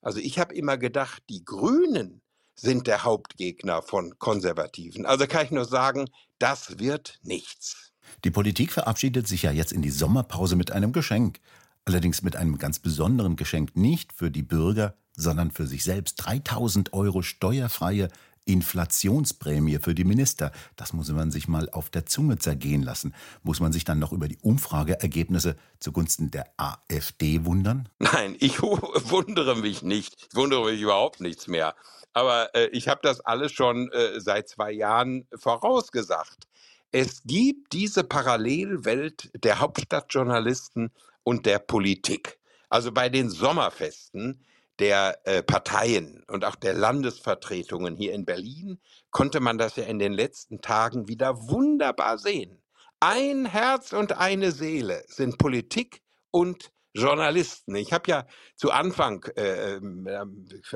Also 0.03 0.19
ich 0.19 0.41
habe 0.41 0.53
immer 0.53 0.79
gedacht, 0.79 1.23
die 1.31 1.45
Grünen 1.45 2.21
sind 2.57 2.89
der 2.89 3.05
Hauptgegner 3.05 3.83
von 3.83 4.19
Konservativen. 4.19 5.07
Also 5.07 5.29
kann 5.29 5.45
ich 5.45 5.53
nur 5.53 5.65
sagen, 5.65 6.07
das 6.41 6.81
wird 6.81 7.21
nichts. 7.23 7.93
Die 8.25 8.33
Politik 8.33 8.73
verabschiedet 8.73 9.29
sich 9.29 9.43
ja 9.43 9.53
jetzt 9.53 9.73
in 9.73 9.83
die 9.83 9.91
Sommerpause 9.91 10.57
mit 10.57 10.73
einem 10.73 10.93
Geschenk. 10.93 11.39
Allerdings 11.89 12.21
mit 12.21 12.37
einem 12.37 12.59
ganz 12.59 12.81
besonderen 12.81 13.37
Geschenk 13.37 13.75
nicht 13.75 14.13
für 14.13 14.31
die 14.31 14.43
Bürger, 14.43 14.93
sondern 15.17 15.51
für 15.51 15.67
sich 15.67 15.85
selbst. 15.85 16.17
3000 16.17 16.93
Euro 16.93 17.23
steuerfreie 17.23 18.11
Inflationsprämie 18.45 19.79
für 19.79 19.95
die 19.95 20.05
Minister. 20.05 20.53
Das 20.77 20.93
muss 20.93 21.11
man 21.11 21.31
sich 21.31 21.49
mal 21.49 21.71
auf 21.71 21.89
der 21.89 22.05
Zunge 22.05 22.37
zergehen 22.37 22.83
lassen. 22.83 23.15
Muss 23.43 23.61
man 23.61 23.73
sich 23.73 23.85
dann 23.87 23.99
noch 23.99 24.13
über 24.13 24.29
die 24.29 24.37
Umfrageergebnisse 24.37 25.57
zugunsten 25.81 26.31
der 26.31 26.53
AfD 26.59 27.47
wundern? 27.47 27.89
Nein, 28.01 28.37
ich 28.39 28.61
wundere 28.63 29.57
mich 29.57 29.81
nicht. 29.81 30.15
Ich 30.29 30.37
wundere 30.37 30.71
mich 30.71 30.83
überhaupt 30.83 31.23
nichts 31.23 31.47
mehr. 31.47 31.75
Aber 32.13 32.55
äh, 32.55 32.67
ich 32.67 32.89
habe 32.89 33.01
das 33.03 33.21
alles 33.21 33.53
schon 33.53 33.91
äh, 33.93 34.21
seit 34.21 34.51
zwei 34.51 34.73
Jahren 34.73 35.27
vorausgesagt. 35.35 36.49
Es 36.93 37.23
gibt 37.25 37.73
diese 37.73 38.05
Parallelwelt 38.05 39.31
der 39.43 39.61
Hauptstadtjournalisten 39.61 40.91
und 41.29 41.45
der 41.45 41.59
Politik. 41.59 42.39
Also 42.71 42.91
bei 42.91 43.11
den 43.11 43.29
Sommerfesten 43.29 44.47
der 44.79 45.19
äh, 45.25 45.43
Parteien 45.43 46.25
und 46.27 46.43
auch 46.43 46.55
der 46.55 46.73
Landesvertretungen 46.73 47.97
hier 47.97 48.15
in 48.15 48.25
Berlin 48.25 48.81
konnte 49.11 49.41
man 49.41 49.59
das 49.59 49.77
ja 49.77 49.85
in 49.85 49.99
den 49.99 50.15
letzten 50.15 50.63
Tagen 50.63 51.07
wieder 51.07 51.37
wunderbar 51.51 52.17
sehen. 52.17 52.63
Ein 53.01 53.45
Herz 53.45 53.93
und 53.93 54.17
eine 54.17 54.53
Seele 54.53 55.05
sind 55.07 55.37
Politik 55.37 56.01
und 56.31 56.73
Journalisten. 56.95 57.77
Ich 57.77 57.93
habe 57.93 58.11
ja 58.11 58.27
zu 58.57 58.71
Anfang 58.71 59.23
äh, 59.37 59.75
äh, 59.77 60.27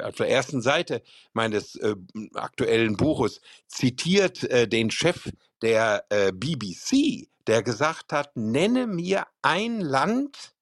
auf 0.03 0.17
der 0.17 0.29
ersten 0.29 0.61
Seite 0.61 1.03
meines 1.33 1.77
äh, 1.77 1.97
aktuellen 2.35 2.99
Buches 2.99 3.41
zitiert 3.69 4.45
äh, 4.45 4.69
den 4.69 4.91
Chef 4.91 5.31
der 5.63 6.05
äh, 6.11 6.33
BBC, 6.33 7.29
der 7.47 7.63
gesagt 7.63 8.13
hat, 8.13 8.37
nenne 8.37 8.87
mir 8.87 9.27
ein 9.43 9.81
Land, 9.81 10.55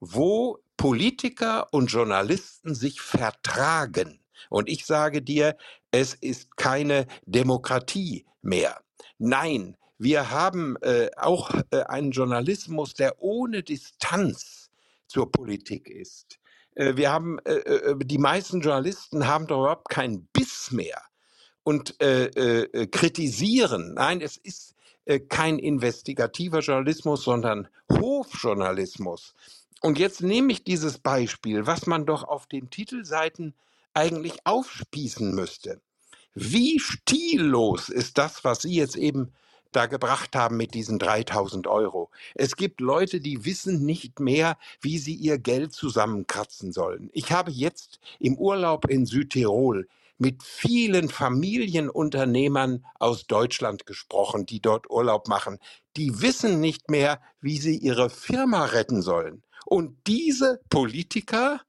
wo 0.00 0.58
Politiker 0.76 1.72
und 1.72 1.90
Journalisten 1.90 2.74
sich 2.74 3.00
vertragen. 3.00 4.20
Und 4.50 4.68
ich 4.68 4.84
sage 4.84 5.22
dir, 5.22 5.56
es 5.90 6.14
ist 6.14 6.56
keine 6.56 7.06
Demokratie 7.24 8.26
mehr. 8.42 8.80
Nein, 9.18 9.76
wir 9.98 10.30
haben 10.30 10.76
äh, 10.82 11.10
auch 11.16 11.54
äh, 11.70 11.82
einen 11.84 12.10
Journalismus, 12.10 12.94
der 12.94 13.22
ohne 13.22 13.62
Distanz 13.62 14.70
zur 15.06 15.30
Politik 15.32 15.88
ist. 15.88 16.38
Äh, 16.74 16.96
wir 16.96 17.10
haben, 17.10 17.38
äh, 17.40 17.54
äh, 17.54 17.96
die 17.98 18.18
meisten 18.18 18.60
Journalisten 18.60 19.26
haben 19.26 19.46
doch 19.46 19.60
überhaupt 19.60 19.88
keinen 19.88 20.26
Biss 20.32 20.70
mehr 20.70 21.00
und 21.66 22.00
äh, 22.00 22.26
äh, 22.26 22.86
kritisieren. 22.86 23.94
Nein, 23.94 24.20
es 24.20 24.36
ist 24.36 24.76
äh, 25.04 25.18
kein 25.18 25.58
investigativer 25.58 26.60
Journalismus, 26.60 27.24
sondern 27.24 27.66
Hofjournalismus. 27.90 29.34
Und 29.80 29.98
jetzt 29.98 30.22
nehme 30.22 30.52
ich 30.52 30.62
dieses 30.62 30.98
Beispiel, 30.98 31.66
was 31.66 31.88
man 31.88 32.06
doch 32.06 32.22
auf 32.22 32.46
den 32.46 32.70
Titelseiten 32.70 33.52
eigentlich 33.94 34.38
aufspießen 34.44 35.34
müsste. 35.34 35.80
Wie 36.34 36.78
stillos 36.78 37.88
ist 37.88 38.16
das, 38.16 38.44
was 38.44 38.62
Sie 38.62 38.76
jetzt 38.76 38.94
eben 38.94 39.32
da 39.72 39.86
gebracht 39.86 40.36
haben 40.36 40.56
mit 40.56 40.72
diesen 40.72 41.00
3000 41.00 41.66
Euro. 41.66 42.10
Es 42.36 42.54
gibt 42.54 42.80
Leute, 42.80 43.18
die 43.18 43.44
wissen 43.44 43.84
nicht 43.84 44.20
mehr, 44.20 44.56
wie 44.80 44.98
sie 44.98 45.14
ihr 45.14 45.38
Geld 45.38 45.72
zusammenkratzen 45.72 46.70
sollen. 46.70 47.10
Ich 47.12 47.32
habe 47.32 47.50
jetzt 47.50 47.98
im 48.20 48.38
Urlaub 48.38 48.88
in 48.88 49.04
Südtirol 49.04 49.88
mit 50.18 50.42
vielen 50.42 51.08
Familienunternehmern 51.08 52.84
aus 52.98 53.26
Deutschland 53.26 53.86
gesprochen, 53.86 54.46
die 54.46 54.60
dort 54.60 54.88
Urlaub 54.90 55.28
machen. 55.28 55.58
Die 55.96 56.20
wissen 56.22 56.60
nicht 56.60 56.90
mehr, 56.90 57.20
wie 57.40 57.58
sie 57.58 57.76
ihre 57.76 58.10
Firma 58.10 58.64
retten 58.66 59.02
sollen. 59.02 59.42
Und 59.66 59.98
diese 60.06 60.60
Politiker 60.70 61.60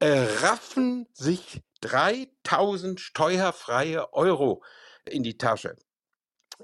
äh, 0.00 0.26
raffen 0.42 1.06
sich 1.12 1.62
3000 1.80 3.00
steuerfreie 3.00 4.12
Euro 4.12 4.62
in 5.06 5.22
die 5.22 5.38
Tasche. 5.38 5.76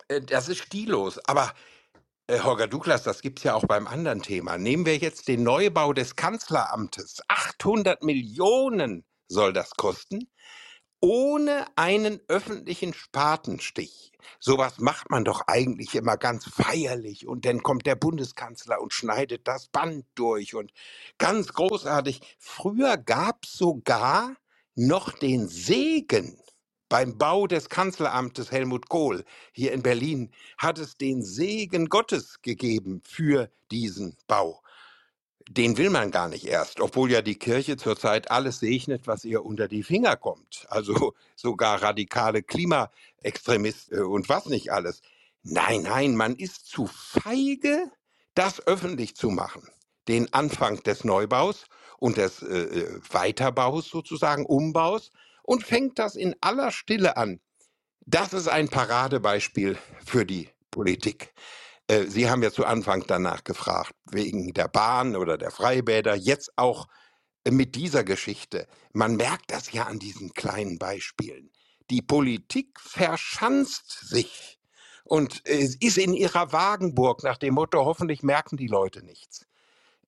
Äh, 0.09 0.21
das 0.21 0.49
ist 0.49 0.59
stillos. 0.59 1.19
Aber 1.27 1.53
äh, 2.27 2.41
Holger 2.41 2.67
Douglas, 2.67 3.03
das 3.03 3.23
gibt 3.23 3.39
es 3.39 3.45
ja 3.45 3.55
auch 3.55 3.65
beim 3.65 3.87
anderen 3.87 4.23
Thema. 4.23 4.59
Nehmen 4.59 4.85
wir 4.85 4.97
jetzt 4.99 5.29
den 5.29 5.43
Neubau 5.43 5.93
des 5.93 6.17
Kanzleramtes. 6.17 7.21
800 7.29 8.03
Millionen 8.03 9.05
soll 9.29 9.53
das 9.53 9.71
kosten 9.71 10.29
ohne 11.01 11.67
einen 11.77 12.21
öffentlichen 12.29 12.95
Spatenstich. 12.95 14.13
Sowas 14.39 14.79
macht 14.79 15.11
man 15.11 15.25
doch 15.25 15.43
eigentlich 15.47 15.95
immer 15.95 16.17
ganz 16.17 16.47
feierlich 16.47 17.27
und 17.27 17.45
dann 17.45 17.63
kommt 17.63 17.87
der 17.87 17.97
Bundeskanzler 17.97 18.81
und 18.81 18.93
schneidet 18.93 19.49
das 19.49 19.69
Band 19.69 20.07
durch 20.15 20.55
und 20.55 20.73
ganz 21.19 21.53
großartig. 21.53 22.21
Früher 22.39 22.97
gab 22.97 23.45
es 23.45 23.53
sogar 23.53 24.37
noch 24.75 25.13
den 25.13 25.49
Segen. 25.49 26.39
Beim 26.89 27.17
Bau 27.19 27.47
des 27.47 27.69
Kanzleramtes 27.69 28.51
Helmut 28.51 28.89
Kohl 28.89 29.25
hier 29.53 29.73
in 29.73 29.83
Berlin 29.83 30.33
hat 30.59 30.79
es 30.79 30.97
den 30.97 31.23
Segen 31.23 31.89
Gottes 31.89 32.43
gegeben 32.43 33.01
für 33.05 33.51
diesen 33.71 34.17
Bau 34.27 34.61
den 35.51 35.77
will 35.79 35.91
man 35.91 36.13
gar 36.13 36.29
nicht 36.29 36.47
erst, 36.47 36.81
obwohl 36.81 37.11
ja 37.11 37.23
die 37.23 37.35
Kirche 37.35 37.77
zurzeit 37.77 38.31
alles 38.31 38.61
segnet, 38.61 39.09
was 39.09 39.25
ihr 39.25 39.45
unter 39.45 39.67
die 39.67 39.83
Finger 39.83 40.17
kommt. 40.17 40.65
Also 40.71 41.15
sogar 41.35 41.83
radikale 41.83 42.45
Klimaextremisten 42.45 43.99
äh, 43.99 44.03
und 44.03 44.29
was 44.29 44.47
nicht 44.47 44.73
alles. 44.73 45.03
Nein, 45.43 45.83
nein, 45.83 46.15
man 46.15 46.37
ist 46.37 46.67
zu 46.67 46.87
feige, 46.87 47.91
das 48.35 48.65
öffentlich 48.65 49.17
zu 49.17 49.31
machen. 49.31 49.69
Den 50.07 50.33
Anfang 50.33 50.85
des 50.85 51.03
Neubaus 51.03 51.65
und 51.99 52.17
des 52.17 52.43
äh, 52.43 52.47
äh 52.47 53.01
Weiterbaus 53.11 53.89
sozusagen, 53.89 54.47
Umbaus 54.47 55.11
und 55.43 55.65
fängt 55.65 55.99
das 55.99 56.15
in 56.15 56.37
aller 56.41 56.71
Stille 56.71 57.17
an. 57.17 57.41
Das 58.07 58.33
ist 58.35 58.47
ein 58.47 58.69
Paradebeispiel 58.69 59.77
für 60.07 60.25
die 60.25 60.49
Politik. 60.71 61.35
Äh, 61.91 62.07
Sie 62.07 62.31
haben 62.31 62.43
ja 62.43 62.53
zu 62.53 62.65
Anfang 62.65 63.05
danach 63.09 63.43
gefragt, 63.43 63.95
wegen 64.13 64.55
der 64.55 64.69
Bahn 64.69 65.17
oder 65.17 65.37
der 65.37 65.51
Freibäder, 65.51 66.15
jetzt 66.15 66.53
auch 66.57 66.87
äh, 67.45 67.51
mit 67.51 67.75
dieser 67.75 68.05
Geschichte. 68.05 68.69
Man 68.93 69.17
merkt 69.17 69.51
das 69.51 69.73
ja 69.73 69.85
an 69.85 69.99
diesen 69.99 70.33
kleinen 70.33 70.79
Beispielen. 70.79 71.51
Die 71.91 72.03
Politik 72.03 72.79
verschanzt 72.81 74.09
sich 74.09 74.61
und 75.03 75.41
ist 75.41 75.99
in 75.99 76.15
ihrer 76.15 76.53
Wagenburg 76.53 77.25
nach 77.25 77.37
dem 77.37 77.55
Motto, 77.55 77.85
hoffentlich 77.85 78.23
merken 78.23 78.57
die 78.57 78.69
Leute 78.69 79.05
nichts. 79.05 79.47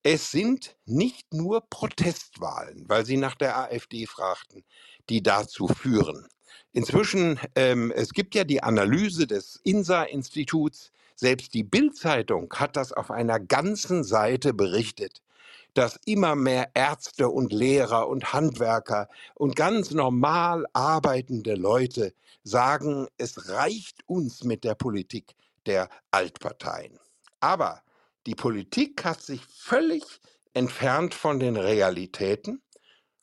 Es 0.04 0.30
sind 0.30 0.76
nicht 0.84 1.34
nur 1.34 1.68
Protestwahlen, 1.68 2.84
weil 2.88 3.04
Sie 3.04 3.16
nach 3.16 3.34
der 3.34 3.56
AfD 3.58 4.06
fragten, 4.06 4.62
die 5.08 5.24
dazu 5.24 5.66
führen. 5.66 6.28
Inzwischen, 6.72 7.40
ähm, 7.56 7.90
es 7.90 8.12
gibt 8.12 8.36
ja 8.36 8.44
die 8.44 8.62
Analyse 8.62 9.26
des 9.26 9.60
INSA-Instituts, 9.64 10.92
selbst 11.14 11.54
die 11.54 11.64
Bild-Zeitung 11.64 12.52
hat 12.54 12.76
das 12.76 12.92
auf 12.92 13.10
einer 13.10 13.40
ganzen 13.40 14.04
Seite 14.04 14.54
berichtet, 14.54 15.22
dass 15.74 15.98
immer 16.04 16.34
mehr 16.34 16.70
Ärzte 16.74 17.28
und 17.28 17.52
Lehrer 17.52 18.08
und 18.08 18.32
Handwerker 18.32 19.08
und 19.34 19.56
ganz 19.56 19.90
normal 19.90 20.66
arbeitende 20.72 21.54
Leute 21.54 22.14
sagen, 22.44 23.06
es 23.18 23.48
reicht 23.48 24.00
uns 24.06 24.44
mit 24.44 24.64
der 24.64 24.74
Politik 24.74 25.34
der 25.66 25.88
Altparteien. 26.10 26.98
Aber 27.40 27.82
die 28.26 28.34
Politik 28.34 29.04
hat 29.04 29.22
sich 29.22 29.44
völlig 29.46 30.02
entfernt 30.54 31.14
von 31.14 31.40
den 31.40 31.56
Realitäten 31.56 32.62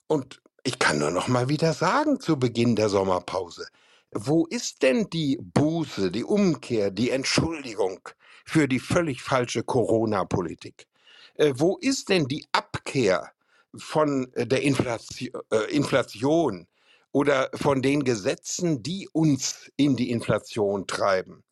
und 0.07 0.41
ich 0.63 0.79
kann 0.79 0.99
nur 0.99 1.11
noch 1.11 1.27
mal 1.27 1.47
wieder 1.47 1.73
sagen 1.73 2.19
zu 2.19 2.37
Beginn 2.37 2.75
der 2.75 2.89
Sommerpause, 2.89 3.67
wo 4.11 4.45
ist 4.47 4.81
denn 4.81 5.09
die 5.09 5.37
Buße, 5.41 6.11
die 6.11 6.23
Umkehr, 6.23 6.89
die 6.91 7.11
Entschuldigung 7.11 7.99
für 8.45 8.67
die 8.67 8.79
völlig 8.79 9.21
falsche 9.21 9.63
Corona-Politik? 9.63 10.87
Äh, 11.35 11.53
wo 11.55 11.77
ist 11.77 12.09
denn 12.09 12.27
die 12.27 12.45
Abkehr 12.51 13.31
von 13.75 14.31
äh, 14.33 14.47
der 14.47 14.63
Inflation, 14.63 15.31
äh, 15.51 15.71
Inflation 15.71 16.67
oder 17.11 17.49
von 17.53 17.81
den 17.81 18.03
Gesetzen, 18.03 18.81
die 18.83 19.07
uns 19.13 19.71
in 19.77 19.95
die 19.95 20.09
Inflation 20.11 20.87
treiben? 20.87 21.43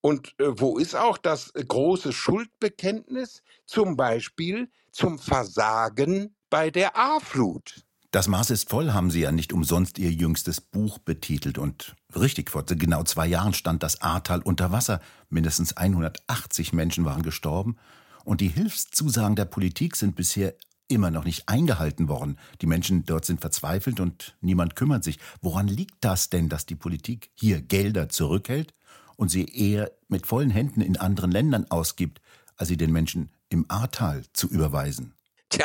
Und 0.00 0.34
wo 0.38 0.78
ist 0.78 0.94
auch 0.94 1.18
das 1.18 1.52
große 1.52 2.12
Schuldbekenntnis, 2.12 3.42
zum 3.64 3.96
Beispiel 3.96 4.70
zum 4.92 5.18
Versagen 5.18 6.36
bei 6.48 6.70
der 6.70 6.96
A-Flut? 6.96 7.85
Das 8.10 8.28
Maß 8.28 8.50
ist 8.50 8.70
voll, 8.70 8.92
haben 8.92 9.10
Sie 9.10 9.20
ja 9.20 9.32
nicht 9.32 9.52
umsonst 9.52 9.98
Ihr 9.98 10.10
jüngstes 10.10 10.60
Buch 10.60 10.98
betitelt. 10.98 11.58
Und 11.58 11.96
richtig, 12.14 12.50
vor 12.50 12.64
genau 12.64 13.02
zwei 13.02 13.26
Jahren 13.26 13.52
stand 13.52 13.82
das 13.82 14.00
Ahrtal 14.00 14.40
unter 14.42 14.72
Wasser. 14.72 15.00
Mindestens 15.28 15.76
180 15.76 16.72
Menschen 16.72 17.04
waren 17.04 17.22
gestorben. 17.22 17.76
Und 18.24 18.40
die 18.40 18.48
Hilfszusagen 18.48 19.36
der 19.36 19.44
Politik 19.44 19.96
sind 19.96 20.16
bisher 20.16 20.54
immer 20.88 21.10
noch 21.10 21.24
nicht 21.24 21.48
eingehalten 21.48 22.08
worden. 22.08 22.38
Die 22.60 22.66
Menschen 22.66 23.04
dort 23.04 23.24
sind 23.24 23.40
verzweifelt 23.40 24.00
und 24.00 24.36
niemand 24.40 24.76
kümmert 24.76 25.04
sich. 25.04 25.18
Woran 25.40 25.68
liegt 25.68 25.96
das 26.00 26.30
denn, 26.30 26.48
dass 26.48 26.66
die 26.66 26.76
Politik 26.76 27.30
hier 27.34 27.60
Gelder 27.60 28.08
zurückhält 28.08 28.72
und 29.16 29.30
sie 29.30 29.46
eher 29.46 29.90
mit 30.08 30.26
vollen 30.26 30.50
Händen 30.50 30.80
in 30.80 30.96
anderen 30.96 31.32
Ländern 31.32 31.66
ausgibt, 31.70 32.20
als 32.56 32.68
sie 32.68 32.76
den 32.76 32.92
Menschen 32.92 33.30
im 33.48 33.66
Ahrtal 33.68 34.22
zu 34.32 34.48
überweisen? 34.48 35.12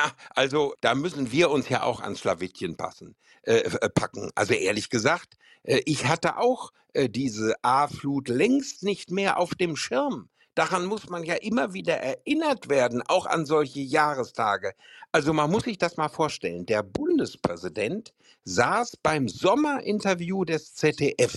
Tja, 0.01 0.11
also 0.35 0.73
da 0.81 0.95
müssen 0.95 1.31
wir 1.31 1.51
uns 1.51 1.69
ja 1.69 1.83
auch 1.83 2.01
ans 2.01 2.19
Schlawittchen 2.19 2.75
passen, 2.75 3.15
äh, 3.43 3.57
äh, 3.57 3.89
packen. 3.89 4.31
Also 4.35 4.53
ehrlich 4.53 4.89
gesagt, 4.89 5.35
äh, 5.63 5.81
ich 5.85 6.07
hatte 6.07 6.37
auch 6.37 6.71
äh, 6.93 7.09
diese 7.09 7.55
A-Flut 7.61 8.27
längst 8.27 8.83
nicht 8.83 9.11
mehr 9.11 9.37
auf 9.37 9.53
dem 9.55 9.75
Schirm. 9.75 10.29
Daran 10.55 10.85
muss 10.85 11.09
man 11.09 11.23
ja 11.23 11.35
immer 11.35 11.73
wieder 11.73 11.97
erinnert 11.97 12.67
werden, 12.67 13.01
auch 13.07 13.25
an 13.25 13.45
solche 13.45 13.79
Jahrestage. 13.79 14.73
Also 15.11 15.33
man 15.33 15.49
muss 15.51 15.63
sich 15.63 15.77
das 15.77 15.97
mal 15.97 16.09
vorstellen. 16.09 16.65
Der 16.65 16.83
Bundespräsident 16.83 18.13
saß 18.43 18.97
beim 19.03 19.29
Sommerinterview 19.29 20.45
des 20.45 20.73
ZDF 20.73 21.35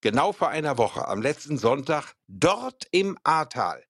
genau 0.00 0.32
vor 0.32 0.48
einer 0.48 0.78
Woche, 0.78 1.06
am 1.06 1.22
letzten 1.22 1.58
Sonntag, 1.58 2.14
dort 2.28 2.86
im 2.90 3.16
Ahrtal. 3.22 3.84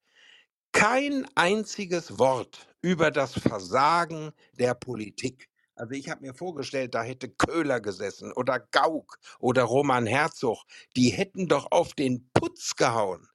Kein 0.73 1.27
einziges 1.37 2.19
Wort 2.19 2.74
über 2.85 3.11
das 3.11 3.33
Versagen 3.33 4.33
der 4.59 4.75
Politik. 4.75 5.49
Also 5.75 5.95
ich 5.95 6.11
habe 6.11 6.21
mir 6.21 6.35
vorgestellt, 6.35 6.95
da 6.95 7.03
hätte 7.03 7.31
Köhler 7.31 7.81
gesessen 7.81 8.31
oder 8.31 8.61
Gauck 8.61 9.19
oder 9.39 9.63
Roman 9.63 10.07
Herzog. 10.07 10.59
Die 10.95 11.09
hätten 11.09 11.49
doch 11.49 11.73
auf 11.73 11.95
den 11.95 12.29
Putz 12.35 12.77
gehauen. 12.77 13.27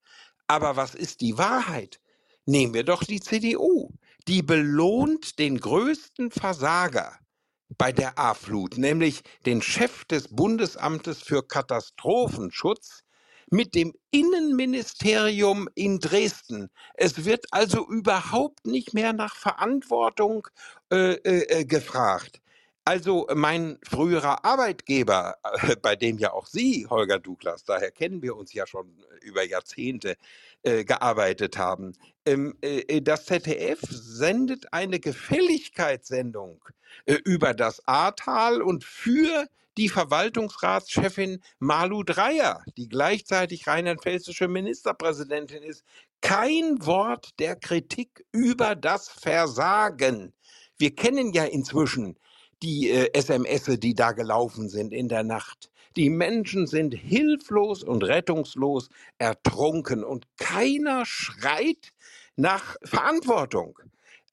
Aber 0.46 0.76
was 0.76 0.94
ist 0.94 1.22
die 1.22 1.40
Wahrheit? 1.40 2.00
Nehmen 2.46 2.76
wir 2.76 2.84
doch 2.84 3.04
die 3.04 3.22
CDU. 3.22 3.90
Die 4.28 4.44
belohnt 4.44 5.40
den 5.40 5.60
größten 5.60 6.30
Versager 6.30 7.18
bei 7.76 7.92
der 7.92 8.20
A-Flut, 8.20 8.78
nämlich 8.78 9.24
den 9.48 9.64
Chef 9.64 10.06
des 10.06 10.28
Bundesamtes 10.28 11.24
für 11.24 11.42
Katastrophenschutz, 11.42 13.04
mit 13.52 13.76
dem 13.76 13.94
Innenministerium 14.12 15.68
in 15.76 16.00
Dresden. 16.00 16.70
Es 16.96 17.26
wird 17.26 17.46
also 17.52 17.88
überhaupt 17.88 18.66
nicht 18.66 18.94
mehr 18.94 19.14
nach 19.14 19.36
Verantwortung 19.36 20.48
äh, 20.92 21.14
äh, 21.14 21.60
äh 21.60 21.66
gefragt. 21.66 22.42
Also 22.86 23.28
mein 23.36 23.78
früherer 23.84 24.44
Arbeitgeber, 24.46 25.36
äh, 25.62 25.76
bei 25.76 25.96
dem 25.96 26.18
ja 26.18 26.34
auch 26.34 26.48
Sie, 26.48 26.88
Holger 26.90 27.20
Douglas, 27.20 27.64
daher 27.64 27.92
kennen 27.92 28.24
wir 28.24 28.36
uns 28.36 28.52
ja 28.54 28.66
schon 28.66 28.88
äh, 28.88 29.26
über 29.28 29.44
Jahrzehnte, 29.44 30.16
äh, 30.64 30.84
gearbeitet 30.84 31.58
haben. 31.58 31.94
Ähm, 32.26 32.58
äh, 32.62 33.02
das 33.02 33.26
ZDF 33.26 33.80
sendet 33.90 34.74
eine 34.74 35.00
Gefälligkeitssendung 35.00 36.64
äh, 37.06 37.14
über 37.26 37.54
das 37.54 37.88
Ahrtal 37.88 38.62
und 38.62 38.84
für 38.84 39.48
die 39.80 39.88
Verwaltungsratschefin 39.88 41.42
Malu 41.60 42.04
Dreyer, 42.04 42.66
die 42.78 42.90
gleichzeitig 42.90 43.66
rheinland-pfälzische 43.66 44.50
Ministerpräsidentin 44.50 45.64
ist. 45.64 45.86
Kein 46.20 46.86
Wort 46.86 47.30
der 47.40 47.56
Kritik 47.56 48.26
über 48.34 48.76
das 48.76 49.08
Versagen. 49.08 50.34
Wir 50.78 50.94
kennen 50.94 51.32
ja 51.32 51.46
inzwischen 51.46 52.20
die 52.62 52.90
äh, 52.90 53.10
SMS, 53.14 53.80
die 53.80 53.94
da 53.94 54.12
gelaufen 54.12 54.68
sind 54.68 54.92
in 54.92 55.08
der 55.08 55.24
Nacht. 55.24 55.72
Die 55.96 56.10
Menschen 56.10 56.68
sind 56.68 56.94
hilflos 56.94 57.82
und 57.82 58.04
rettungslos 58.04 58.90
ertrunken 59.18 60.04
und 60.04 60.26
keiner 60.36 61.06
schreit 61.06 61.94
nach 62.36 62.76
Verantwortung. 62.84 63.80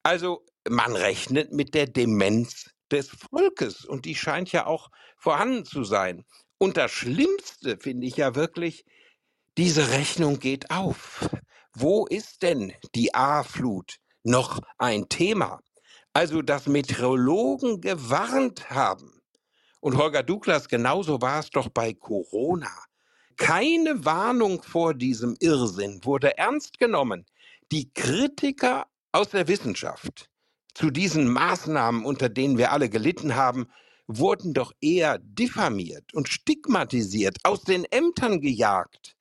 Also 0.03 0.43
man 0.67 0.93
rechnet 0.93 1.53
mit 1.53 1.73
der 1.73 1.87
Demenz 1.87 2.69
des 2.91 3.09
Volkes 3.09 3.85
und 3.85 4.05
die 4.05 4.15
scheint 4.15 4.51
ja 4.51 4.65
auch 4.65 4.89
vorhanden 5.17 5.65
zu 5.65 5.83
sein. 5.83 6.25
Und 6.57 6.77
das 6.77 6.91
Schlimmste 6.91 7.77
finde 7.77 8.07
ich 8.07 8.17
ja 8.17 8.35
wirklich, 8.35 8.85
diese 9.57 9.91
Rechnung 9.91 10.39
geht 10.39 10.71
auf. 10.71 11.29
Wo 11.73 12.05
ist 12.07 12.41
denn 12.41 12.73
die 12.95 13.13
A-Flut 13.13 13.97
noch 14.23 14.61
ein 14.77 15.09
Thema? 15.09 15.59
Also, 16.13 16.41
dass 16.41 16.67
Meteorologen 16.67 17.81
gewarnt 17.81 18.71
haben. 18.71 19.21
Und 19.79 19.97
Holger 19.97 20.23
Douglas, 20.23 20.67
genauso 20.67 21.21
war 21.21 21.39
es 21.39 21.49
doch 21.51 21.69
bei 21.69 21.93
Corona. 21.93 22.71
Keine 23.35 24.03
Warnung 24.03 24.63
vor 24.63 24.95
diesem 24.95 25.35
Irrsinn 25.39 26.03
wurde 26.03 26.35
ernst 26.37 26.79
genommen. 26.79 27.25
Die 27.71 27.91
Kritiker 27.93 28.87
aus 29.11 29.29
der 29.29 29.47
Wissenschaft 29.47 30.29
zu 30.77 30.91
diesen 30.91 31.27
Maßnahmen, 31.27 32.05
unter 32.05 32.29
denen 32.29 32.59
wir 32.59 32.71
alle 32.71 32.87
gelitten 32.87 33.33
haben, 33.33 33.67
wurden 34.05 34.53
doch 34.53 34.71
eher 34.79 35.17
diffamiert 35.17 36.13
und 36.13 36.29
stigmatisiert, 36.29 37.39
aus 37.41 37.63
den 37.63 37.83
Ämtern 37.85 38.41
gejagt. 38.41 39.15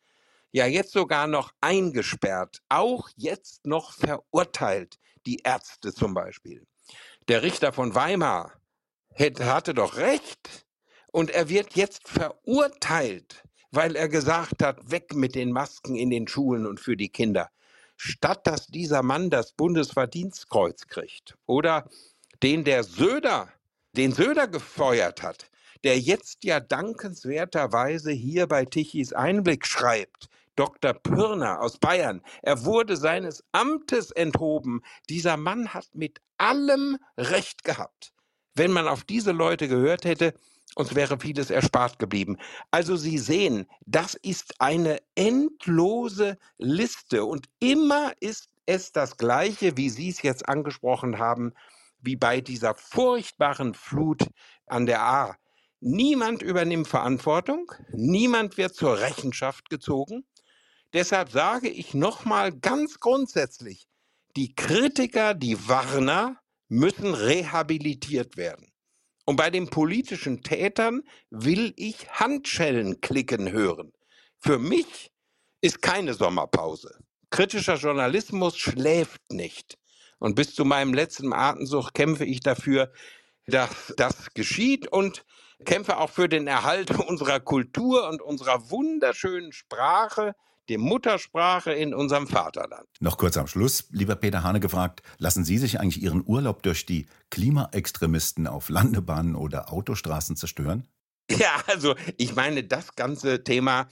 Ja, 0.53 0.67
jetzt 0.67 0.93
sogar 0.93 1.27
noch 1.27 1.53
eingesperrt, 1.63 2.61
auch 2.69 3.09
jetzt 3.17 3.65
noch 3.65 3.95
verurteilt, 3.95 4.99
die 5.25 5.39
Ärzte 5.45 5.95
zum 5.95 6.13
Beispiel. 6.13 6.67
Der 7.29 7.43
Richter 7.43 7.73
von 7.73 7.95
Weimar 7.95 8.53
hatte 9.19 9.73
doch 9.73 9.97
recht. 9.97 10.67
Und 11.11 11.31
er 11.31 11.49
wird 11.49 11.75
jetzt 11.75 12.07
verurteilt, 12.07 13.45
weil 13.71 13.97
er 13.97 14.11
gesagt 14.11 14.63
hat, 14.63 14.91
weg 14.91 15.15
mit 15.15 15.35
den 15.35 15.53
Masken 15.53 15.97
in 15.97 16.11
den 16.11 16.29
Schulen 16.29 16.67
und 16.67 16.81
für 16.81 16.99
die 16.99 17.09
Kinder. 17.09 17.49
Statt 17.97 18.47
dass 18.47 18.67
dieser 18.67 19.03
Mann 19.03 19.31
das 19.31 19.53
Bundesverdienstkreuz 19.53 20.87
kriegt. 20.87 21.37
Oder 21.47 21.89
den 22.43 22.65
der 22.65 22.85
Söder, 22.85 23.49
den 23.97 24.13
Söder 24.13 24.49
gefeuert 24.49 25.23
hat, 25.23 25.51
der 25.85 25.99
jetzt 25.99 26.45
ja 26.45 26.61
dankenswerterweise 26.61 28.13
hier 28.13 28.47
bei 28.47 28.65
Tichys 28.65 29.13
Einblick 29.13 29.67
schreibt, 29.67 30.29
Dr. 30.57 30.95
Pirner 30.95 31.61
aus 31.61 31.79
Bayern. 31.79 32.23
Er 32.43 32.65
wurde 32.65 32.97
seines 32.97 33.45
Amtes 33.53 34.11
enthoben. 34.11 34.83
Dieser 35.09 35.37
Mann 35.37 35.75
hat 35.75 35.89
mit 35.93 36.21
allem 36.39 36.97
Recht 37.19 37.63
gehabt. 37.63 38.13
Wenn 38.55 38.73
man 38.73 38.89
auf 38.89 39.05
diese 39.05 39.33
Leute 39.33 39.69
gehört 39.69 40.07
hätte, 40.07 40.33
uns 40.77 40.95
wäre 40.95 41.19
vieles 41.19 41.51
erspart 41.51 41.99
geblieben. 41.99 42.37
Also 42.71 42.97
Sie 42.97 43.17
sehen, 43.17 43.67
das 43.87 44.15
ist 44.15 44.61
eine 44.61 44.99
endlose 45.15 46.37
Liste 46.59 47.25
und 47.25 47.49
immer 47.61 48.13
ist 48.21 48.51
es 48.67 48.93
das 48.93 49.17
Gleiche, 49.17 49.79
wie 49.79 49.89
Sie 49.89 50.11
es 50.11 50.21
jetzt 50.21 50.47
angesprochen 50.49 51.19
haben, 51.19 51.55
wie 52.01 52.15
bei 52.15 52.43
dieser 52.43 52.75
furchtbaren 52.75 53.73
Flut 53.73 54.29
an 54.67 54.85
der 54.85 55.01
Ahr. 55.01 55.39
Niemand 55.81 56.43
übernimmt 56.43 56.89
Verantwortung, 56.89 57.73
niemand 57.93 58.59
wird 58.59 58.75
zur 58.75 59.01
Rechenschaft 59.01 59.71
gezogen. 59.71 60.25
Deshalb 60.93 61.31
sage 61.31 61.71
ich 61.71 61.95
nochmal 61.95 62.53
ganz 62.53 63.01
grundsätzlich, 63.01 63.89
die 64.37 64.55
Kritiker, 64.55 65.33
die 65.33 65.69
Warner 65.69 66.37
müssen 66.69 67.15
rehabilitiert 67.15 68.37
werden. 68.37 68.71
Und 69.27 69.37
bei 69.37 69.51
den 69.51 69.69
politischen 69.69 70.43
Tätern 70.43 71.03
will 71.31 71.75
ich 71.77 72.09
Handschellen 72.11 73.01
klicken 73.01 73.51
hören. 73.51 73.93
Für 74.39 74.59
mich 74.59 75.11
ist 75.61 75.83
keine 75.83 76.15
Sommerpause. 76.15 77.01
Kritischer 77.31 77.75
Journalismus 77.75 78.57
schläft 78.57 79.33
nicht. 79.33 79.79
Und 80.21 80.37
bis 80.37 80.55
zu 80.55 80.65
meinem 80.65 80.95
letzten 80.95 81.33
Atemzug 81.33 81.93
kämpfe 81.93 82.25
ich 82.25 82.41
dafür, 82.41 82.93
dass 83.47 83.93
das 83.97 84.33
geschieht 84.33 84.87
und 84.87 85.25
kämpfe 85.65 85.99
auch 85.99 86.11
für 86.11 86.29
den 86.29 86.47
Erhalt 86.47 86.91
unserer 87.09 87.41
Kultur 87.41 88.09
und 88.09 88.23
unserer 88.23 88.71
wunderschönen 88.71 89.53
Sprache, 89.53 90.37
die 90.69 90.79
Muttersprache 90.79 91.73
in 91.73 91.95
unserem 91.95 92.27
Vaterland. 92.27 92.89
Noch 93.01 93.19
kurz 93.19 93.37
am 93.37 93.47
Schluss, 93.47 93.87
lieber 93.91 94.17
Peter 94.17 94.43
Hane 94.43 94.61
gefragt, 94.61 95.03
lassen 95.19 95.45
Sie 95.45 95.59
sich 95.59 95.81
eigentlich 95.81 96.03
Ihren 96.03 96.25
Urlaub 96.27 96.63
durch 96.63 96.87
die 96.87 97.07
Klimaextremisten 97.31 98.47
auf 98.47 98.69
Landebahnen 98.69 99.37
oder 99.37 99.73
Autostraßen 99.73 100.37
zerstören? 100.37 100.87
Ja, 101.31 101.61
also 101.67 101.95
ich 102.17 102.35
meine, 102.35 102.65
das 102.65 102.95
ganze 102.95 103.43
Thema 103.43 103.89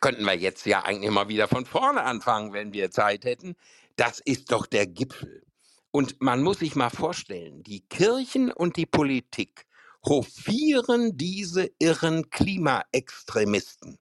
könnten 0.00 0.24
wir 0.24 0.36
jetzt 0.36 0.66
ja 0.66 0.84
eigentlich 0.84 1.10
mal 1.10 1.28
wieder 1.28 1.48
von 1.48 1.66
vorne 1.66 2.02
anfangen, 2.02 2.52
wenn 2.52 2.72
wir 2.72 2.90
Zeit 2.90 3.24
hätten. 3.24 3.56
Das 3.96 4.20
ist 4.20 4.52
doch 4.52 4.66
der 4.66 4.86
Gipfel. 4.86 5.42
Und 5.90 6.20
man 6.22 6.42
muss 6.42 6.60
sich 6.60 6.76
mal 6.76 6.90
vorstellen, 6.90 7.62
die 7.64 7.80
Kirchen 7.88 8.52
und 8.52 8.76
die 8.76 8.86
Politik 8.86 9.66
hofieren 10.04 11.16
diese 11.16 11.70
irren 11.78 12.30
Klimaextremisten. 12.30 13.98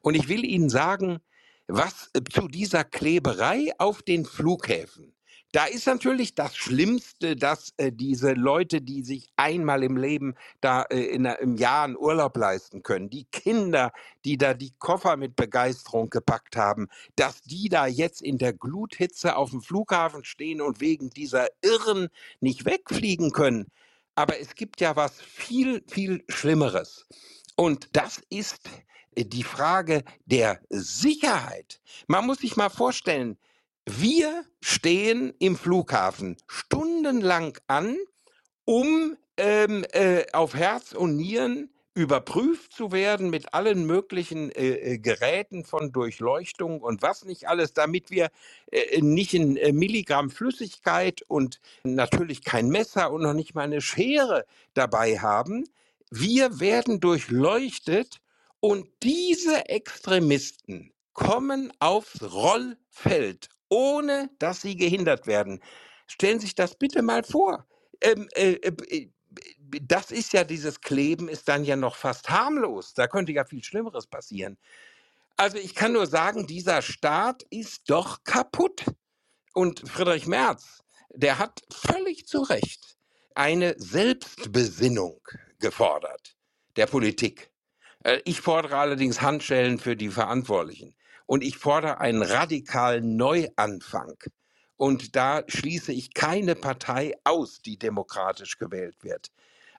Und 0.00 0.14
ich 0.14 0.28
will 0.28 0.44
Ihnen 0.44 0.68
sagen, 0.68 1.18
was 1.66 2.10
äh, 2.14 2.22
zu 2.22 2.48
dieser 2.48 2.84
Kleberei 2.84 3.72
auf 3.78 4.02
den 4.02 4.24
Flughäfen. 4.24 5.14
Da 5.52 5.66
ist 5.66 5.86
natürlich 5.86 6.34
das 6.34 6.56
Schlimmste, 6.56 7.36
dass 7.36 7.74
äh, 7.76 7.92
diese 7.92 8.32
Leute, 8.32 8.80
die 8.80 9.02
sich 9.02 9.28
einmal 9.36 9.82
im 9.82 9.98
Leben 9.98 10.34
da 10.62 10.84
äh, 10.84 11.00
in, 11.00 11.26
im 11.26 11.56
Jahr 11.56 11.84
einen 11.84 11.98
Urlaub 11.98 12.38
leisten 12.38 12.82
können, 12.82 13.10
die 13.10 13.26
Kinder, 13.30 13.92
die 14.24 14.38
da 14.38 14.54
die 14.54 14.72
Koffer 14.78 15.18
mit 15.18 15.36
Begeisterung 15.36 16.08
gepackt 16.08 16.56
haben, 16.56 16.88
dass 17.16 17.42
die 17.42 17.68
da 17.68 17.86
jetzt 17.86 18.22
in 18.22 18.38
der 18.38 18.54
Gluthitze 18.54 19.36
auf 19.36 19.50
dem 19.50 19.60
Flughafen 19.60 20.24
stehen 20.24 20.62
und 20.62 20.80
wegen 20.80 21.10
dieser 21.10 21.48
Irren 21.60 22.08
nicht 22.40 22.64
wegfliegen 22.64 23.32
können. 23.32 23.66
Aber 24.14 24.38
es 24.38 24.54
gibt 24.54 24.80
ja 24.80 24.96
was 24.96 25.20
viel, 25.20 25.82
viel 25.88 26.24
Schlimmeres. 26.28 27.06
Und 27.56 27.88
das 27.96 28.22
ist 28.30 28.68
die 29.16 29.42
Frage 29.42 30.04
der 30.24 30.60
Sicherheit. 30.70 31.80
Man 32.06 32.26
muss 32.26 32.38
sich 32.38 32.56
mal 32.56 32.70
vorstellen, 32.70 33.38
Wir 33.84 34.44
stehen 34.60 35.34
im 35.40 35.56
Flughafen 35.56 36.36
stundenlang 36.46 37.58
an, 37.66 37.96
um 38.64 39.16
ähm, 39.36 39.84
äh, 39.92 40.24
auf 40.32 40.54
Herz 40.54 40.92
und 40.92 41.16
Nieren 41.16 41.68
überprüft 41.94 42.72
zu 42.72 42.90
werden 42.90 43.28
mit 43.30 43.52
allen 43.52 43.84
möglichen 43.84 44.50
äh, 44.52 44.94
äh, 44.94 44.98
Geräten 44.98 45.64
von 45.64 45.92
Durchleuchtung 45.92 46.80
und 46.80 47.02
was 47.02 47.24
nicht 47.24 47.48
alles, 47.48 47.74
damit 47.74 48.10
wir 48.10 48.30
äh, 48.70 49.00
nicht 49.02 49.34
ein 49.34 49.56
äh, 49.56 49.72
Milligramm 49.72 50.30
Flüssigkeit 50.30 51.22
und 51.28 51.60
natürlich 51.84 52.44
kein 52.44 52.68
Messer 52.68 53.12
und 53.12 53.22
noch 53.22 53.34
nicht 53.34 53.54
mal 53.54 53.62
eine 53.62 53.82
Schere 53.82 54.46
dabei 54.74 55.18
haben. 55.18 55.64
Wir 56.10 56.60
werden 56.60 57.00
durchleuchtet 57.00 58.20
und 58.60 58.88
diese 59.02 59.68
Extremisten 59.68 60.92
kommen 61.12 61.72
aufs 61.78 62.22
Rollfeld, 62.22 63.48
ohne 63.68 64.30
dass 64.38 64.62
sie 64.62 64.76
gehindert 64.76 65.26
werden. 65.26 65.60
Stellen 66.06 66.40
Sie 66.40 66.46
sich 66.46 66.54
das 66.54 66.74
bitte 66.74 67.02
mal 67.02 67.22
vor. 67.22 67.66
Ähm, 68.00 68.28
äh, 68.34 68.52
äh, 68.52 69.08
das 69.80 70.10
ist 70.10 70.32
ja, 70.32 70.44
dieses 70.44 70.80
Kleben 70.80 71.28
ist 71.28 71.48
dann 71.48 71.64
ja 71.64 71.76
noch 71.76 71.96
fast 71.96 72.30
harmlos. 72.30 72.94
Da 72.94 73.06
könnte 73.08 73.32
ja 73.32 73.44
viel 73.44 73.64
Schlimmeres 73.64 74.06
passieren. 74.06 74.58
Also 75.36 75.58
ich 75.58 75.74
kann 75.74 75.92
nur 75.92 76.06
sagen, 76.06 76.46
dieser 76.46 76.82
Staat 76.82 77.42
ist 77.50 77.88
doch 77.90 78.24
kaputt. 78.24 78.84
Und 79.54 79.88
Friedrich 79.88 80.26
Merz, 80.26 80.82
der 81.14 81.38
hat 81.38 81.62
völlig 81.70 82.26
zu 82.26 82.42
Recht 82.42 82.96
eine 83.34 83.74
Selbstbesinnung 83.78 85.20
gefordert 85.58 86.36
der 86.76 86.86
Politik. 86.86 87.50
Äh, 88.04 88.20
ich 88.24 88.40
fordere 88.40 88.76
allerdings 88.76 89.20
Handschellen 89.20 89.78
für 89.78 89.96
die 89.96 90.10
Verantwortlichen. 90.10 90.94
Und 91.26 91.42
ich 91.42 91.56
fordere 91.56 92.00
einen 92.00 92.22
radikalen 92.22 93.16
Neuanfang. 93.16 94.16
Und 94.76 95.16
da 95.16 95.44
schließe 95.46 95.92
ich 95.92 96.12
keine 96.12 96.54
Partei 96.54 97.14
aus, 97.24 97.62
die 97.62 97.78
demokratisch 97.78 98.58
gewählt 98.58 98.96
wird. 99.02 99.30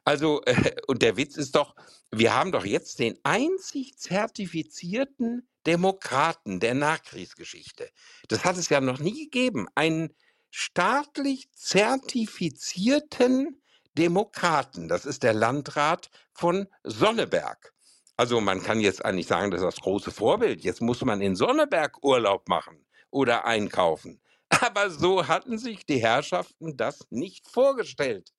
Also, 0.06 0.42
äh, 0.46 0.76
und 0.88 1.02
der 1.02 1.18
Witz 1.18 1.38
ist 1.38 1.56
doch, 1.56 1.76
wir 2.12 2.36
haben 2.36 2.52
doch 2.52 2.66
jetzt 2.66 3.00
den 3.00 3.18
einzig 3.24 3.98
zertifizierten 3.98 5.48
Demokraten 5.66 6.60
der 6.60 6.74
Nachkriegsgeschichte. 6.74 7.90
Das 8.28 8.44
hat 8.44 8.58
es 8.58 8.70
ja 8.70 8.82
noch 8.82 9.00
nie 9.00 9.24
gegeben. 9.24 9.68
Einen 9.76 10.14
staatlich 10.52 11.50
zertifizierten 11.54 13.62
Demokraten. 13.98 14.90
Das 14.90 15.06
ist 15.06 15.24
der 15.24 15.34
Landrat 15.34 16.10
von 16.34 16.68
Sonneberg. 16.84 17.74
Also 18.18 18.42
man 18.42 18.62
kann 18.62 18.82
jetzt 18.82 19.06
eigentlich 19.06 19.28
sagen, 19.28 19.52
das 19.52 19.62
ist 19.62 19.66
das 19.66 19.82
große 19.82 20.12
Vorbild. 20.12 20.64
Jetzt 20.64 20.82
muss 20.82 21.04
man 21.04 21.22
in 21.22 21.36
Sonneberg 21.36 22.04
Urlaub 22.04 22.50
machen 22.50 22.86
oder 23.10 23.46
einkaufen. 23.46 24.22
Aber 24.50 24.92
so 24.92 25.28
hatten 25.28 25.58
sich 25.58 25.86
die 25.86 26.02
Herrschaften 26.02 26.78
das 26.78 27.08
nicht 27.10 27.48
vorgestellt 27.48 28.34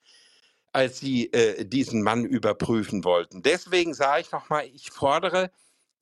als 0.74 0.98
sie 0.98 1.32
äh, 1.32 1.64
diesen 1.64 2.02
Mann 2.02 2.24
überprüfen 2.24 3.04
wollten. 3.04 3.42
Deswegen 3.42 3.94
sage 3.94 4.22
ich 4.22 4.32
nochmal, 4.32 4.66
ich 4.74 4.90
fordere 4.90 5.50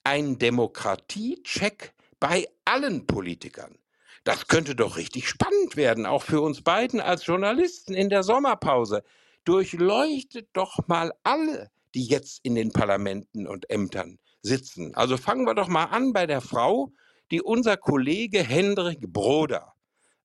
einen 0.02 0.38
Demokratiecheck 0.38 1.92
bei 2.18 2.48
allen 2.64 3.06
Politikern. 3.06 3.78
Das 4.24 4.48
könnte 4.48 4.74
doch 4.74 4.96
richtig 4.96 5.28
spannend 5.28 5.76
werden, 5.76 6.06
auch 6.06 6.22
für 6.22 6.40
uns 6.40 6.62
beiden 6.62 7.00
als 7.00 7.26
Journalisten 7.26 7.92
in 7.92 8.08
der 8.08 8.22
Sommerpause. 8.22 9.04
Durchleuchtet 9.44 10.48
doch 10.54 10.88
mal 10.88 11.12
alle, 11.22 11.70
die 11.94 12.06
jetzt 12.06 12.40
in 12.42 12.54
den 12.54 12.72
Parlamenten 12.72 13.46
und 13.46 13.68
Ämtern 13.68 14.18
sitzen. 14.40 14.94
Also 14.94 15.18
fangen 15.18 15.44
wir 15.44 15.54
doch 15.54 15.68
mal 15.68 15.84
an 15.86 16.12
bei 16.14 16.26
der 16.26 16.40
Frau, 16.40 16.92
die 17.30 17.42
unser 17.42 17.76
Kollege 17.76 18.42
Hendrik 18.42 19.00
Broder 19.12 19.74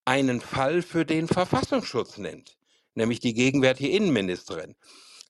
einen 0.05 0.39
Fall 0.39 0.81
für 0.81 1.05
den 1.05 1.27
Verfassungsschutz 1.27 2.17
nennt 2.17 2.56
nämlich 2.97 3.19
die 3.19 3.33
gegenwärtige 3.33 3.89
Innenministerin. 3.89 4.75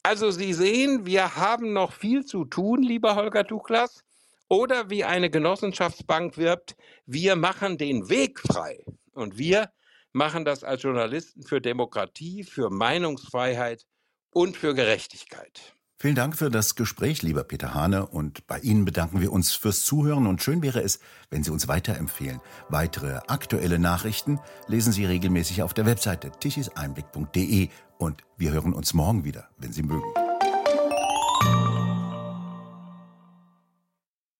Also 0.02 0.32
Sie 0.32 0.54
sehen, 0.54 1.06
wir 1.06 1.36
haben 1.36 1.74
noch 1.74 1.92
viel 1.92 2.26
zu 2.26 2.46
tun, 2.46 2.82
lieber 2.82 3.16
Holger 3.16 3.44
Duchlas. 3.44 4.04
Oder 4.50 4.90
wie 4.90 5.04
eine 5.04 5.30
Genossenschaftsbank 5.30 6.38
wirbt, 6.38 6.78
wir 7.06 7.36
machen 7.36 7.78
den 7.78 8.10
Weg 8.10 8.40
frei. 8.40 8.86
Und 9.12 9.38
wir 9.38 9.70
machen 10.14 10.46
das 10.46 10.64
als 10.64 10.84
Journalisten 10.84 11.44
für 11.44 11.60
Demokratie, 11.60 12.44
für 12.44 12.70
Meinungsfreiheit 12.70 13.86
und 14.32 14.56
für 14.56 14.74
Gerechtigkeit. 14.74 15.77
Vielen 16.00 16.14
Dank 16.14 16.38
für 16.38 16.52
das 16.52 16.76
Gespräch, 16.76 17.24
lieber 17.24 17.44
Peter 17.44 17.74
Hane. 17.74 18.06
Und 18.06 18.46
bei 18.46 18.60
Ihnen 18.60 18.86
bedanken 18.86 19.20
wir 19.20 19.32
uns 19.32 19.54
fürs 19.54 19.84
Zuhören. 19.84 20.28
Und 20.28 20.44
schön 20.44 20.62
wäre 20.62 20.82
es, 20.82 21.00
wenn 21.32 21.44
Sie 21.44 21.50
uns 21.50 21.68
weiterempfehlen. 21.68 22.40
Weitere 22.70 23.20
aktuelle 23.28 23.80
Nachrichten 23.80 24.40
lesen 24.68 24.94
Sie 24.94 25.06
regelmäßig 25.06 25.64
auf 25.64 25.74
der 25.74 25.88
Webseite 25.88 26.32
tichiseinblick.de. 26.40 27.70
Und 27.98 28.22
wir 28.38 28.52
hören 28.52 28.74
uns 28.74 28.94
morgen 28.94 29.24
wieder, 29.24 29.50
wenn 29.58 29.74
Sie 29.74 29.82
mögen. 29.82 30.27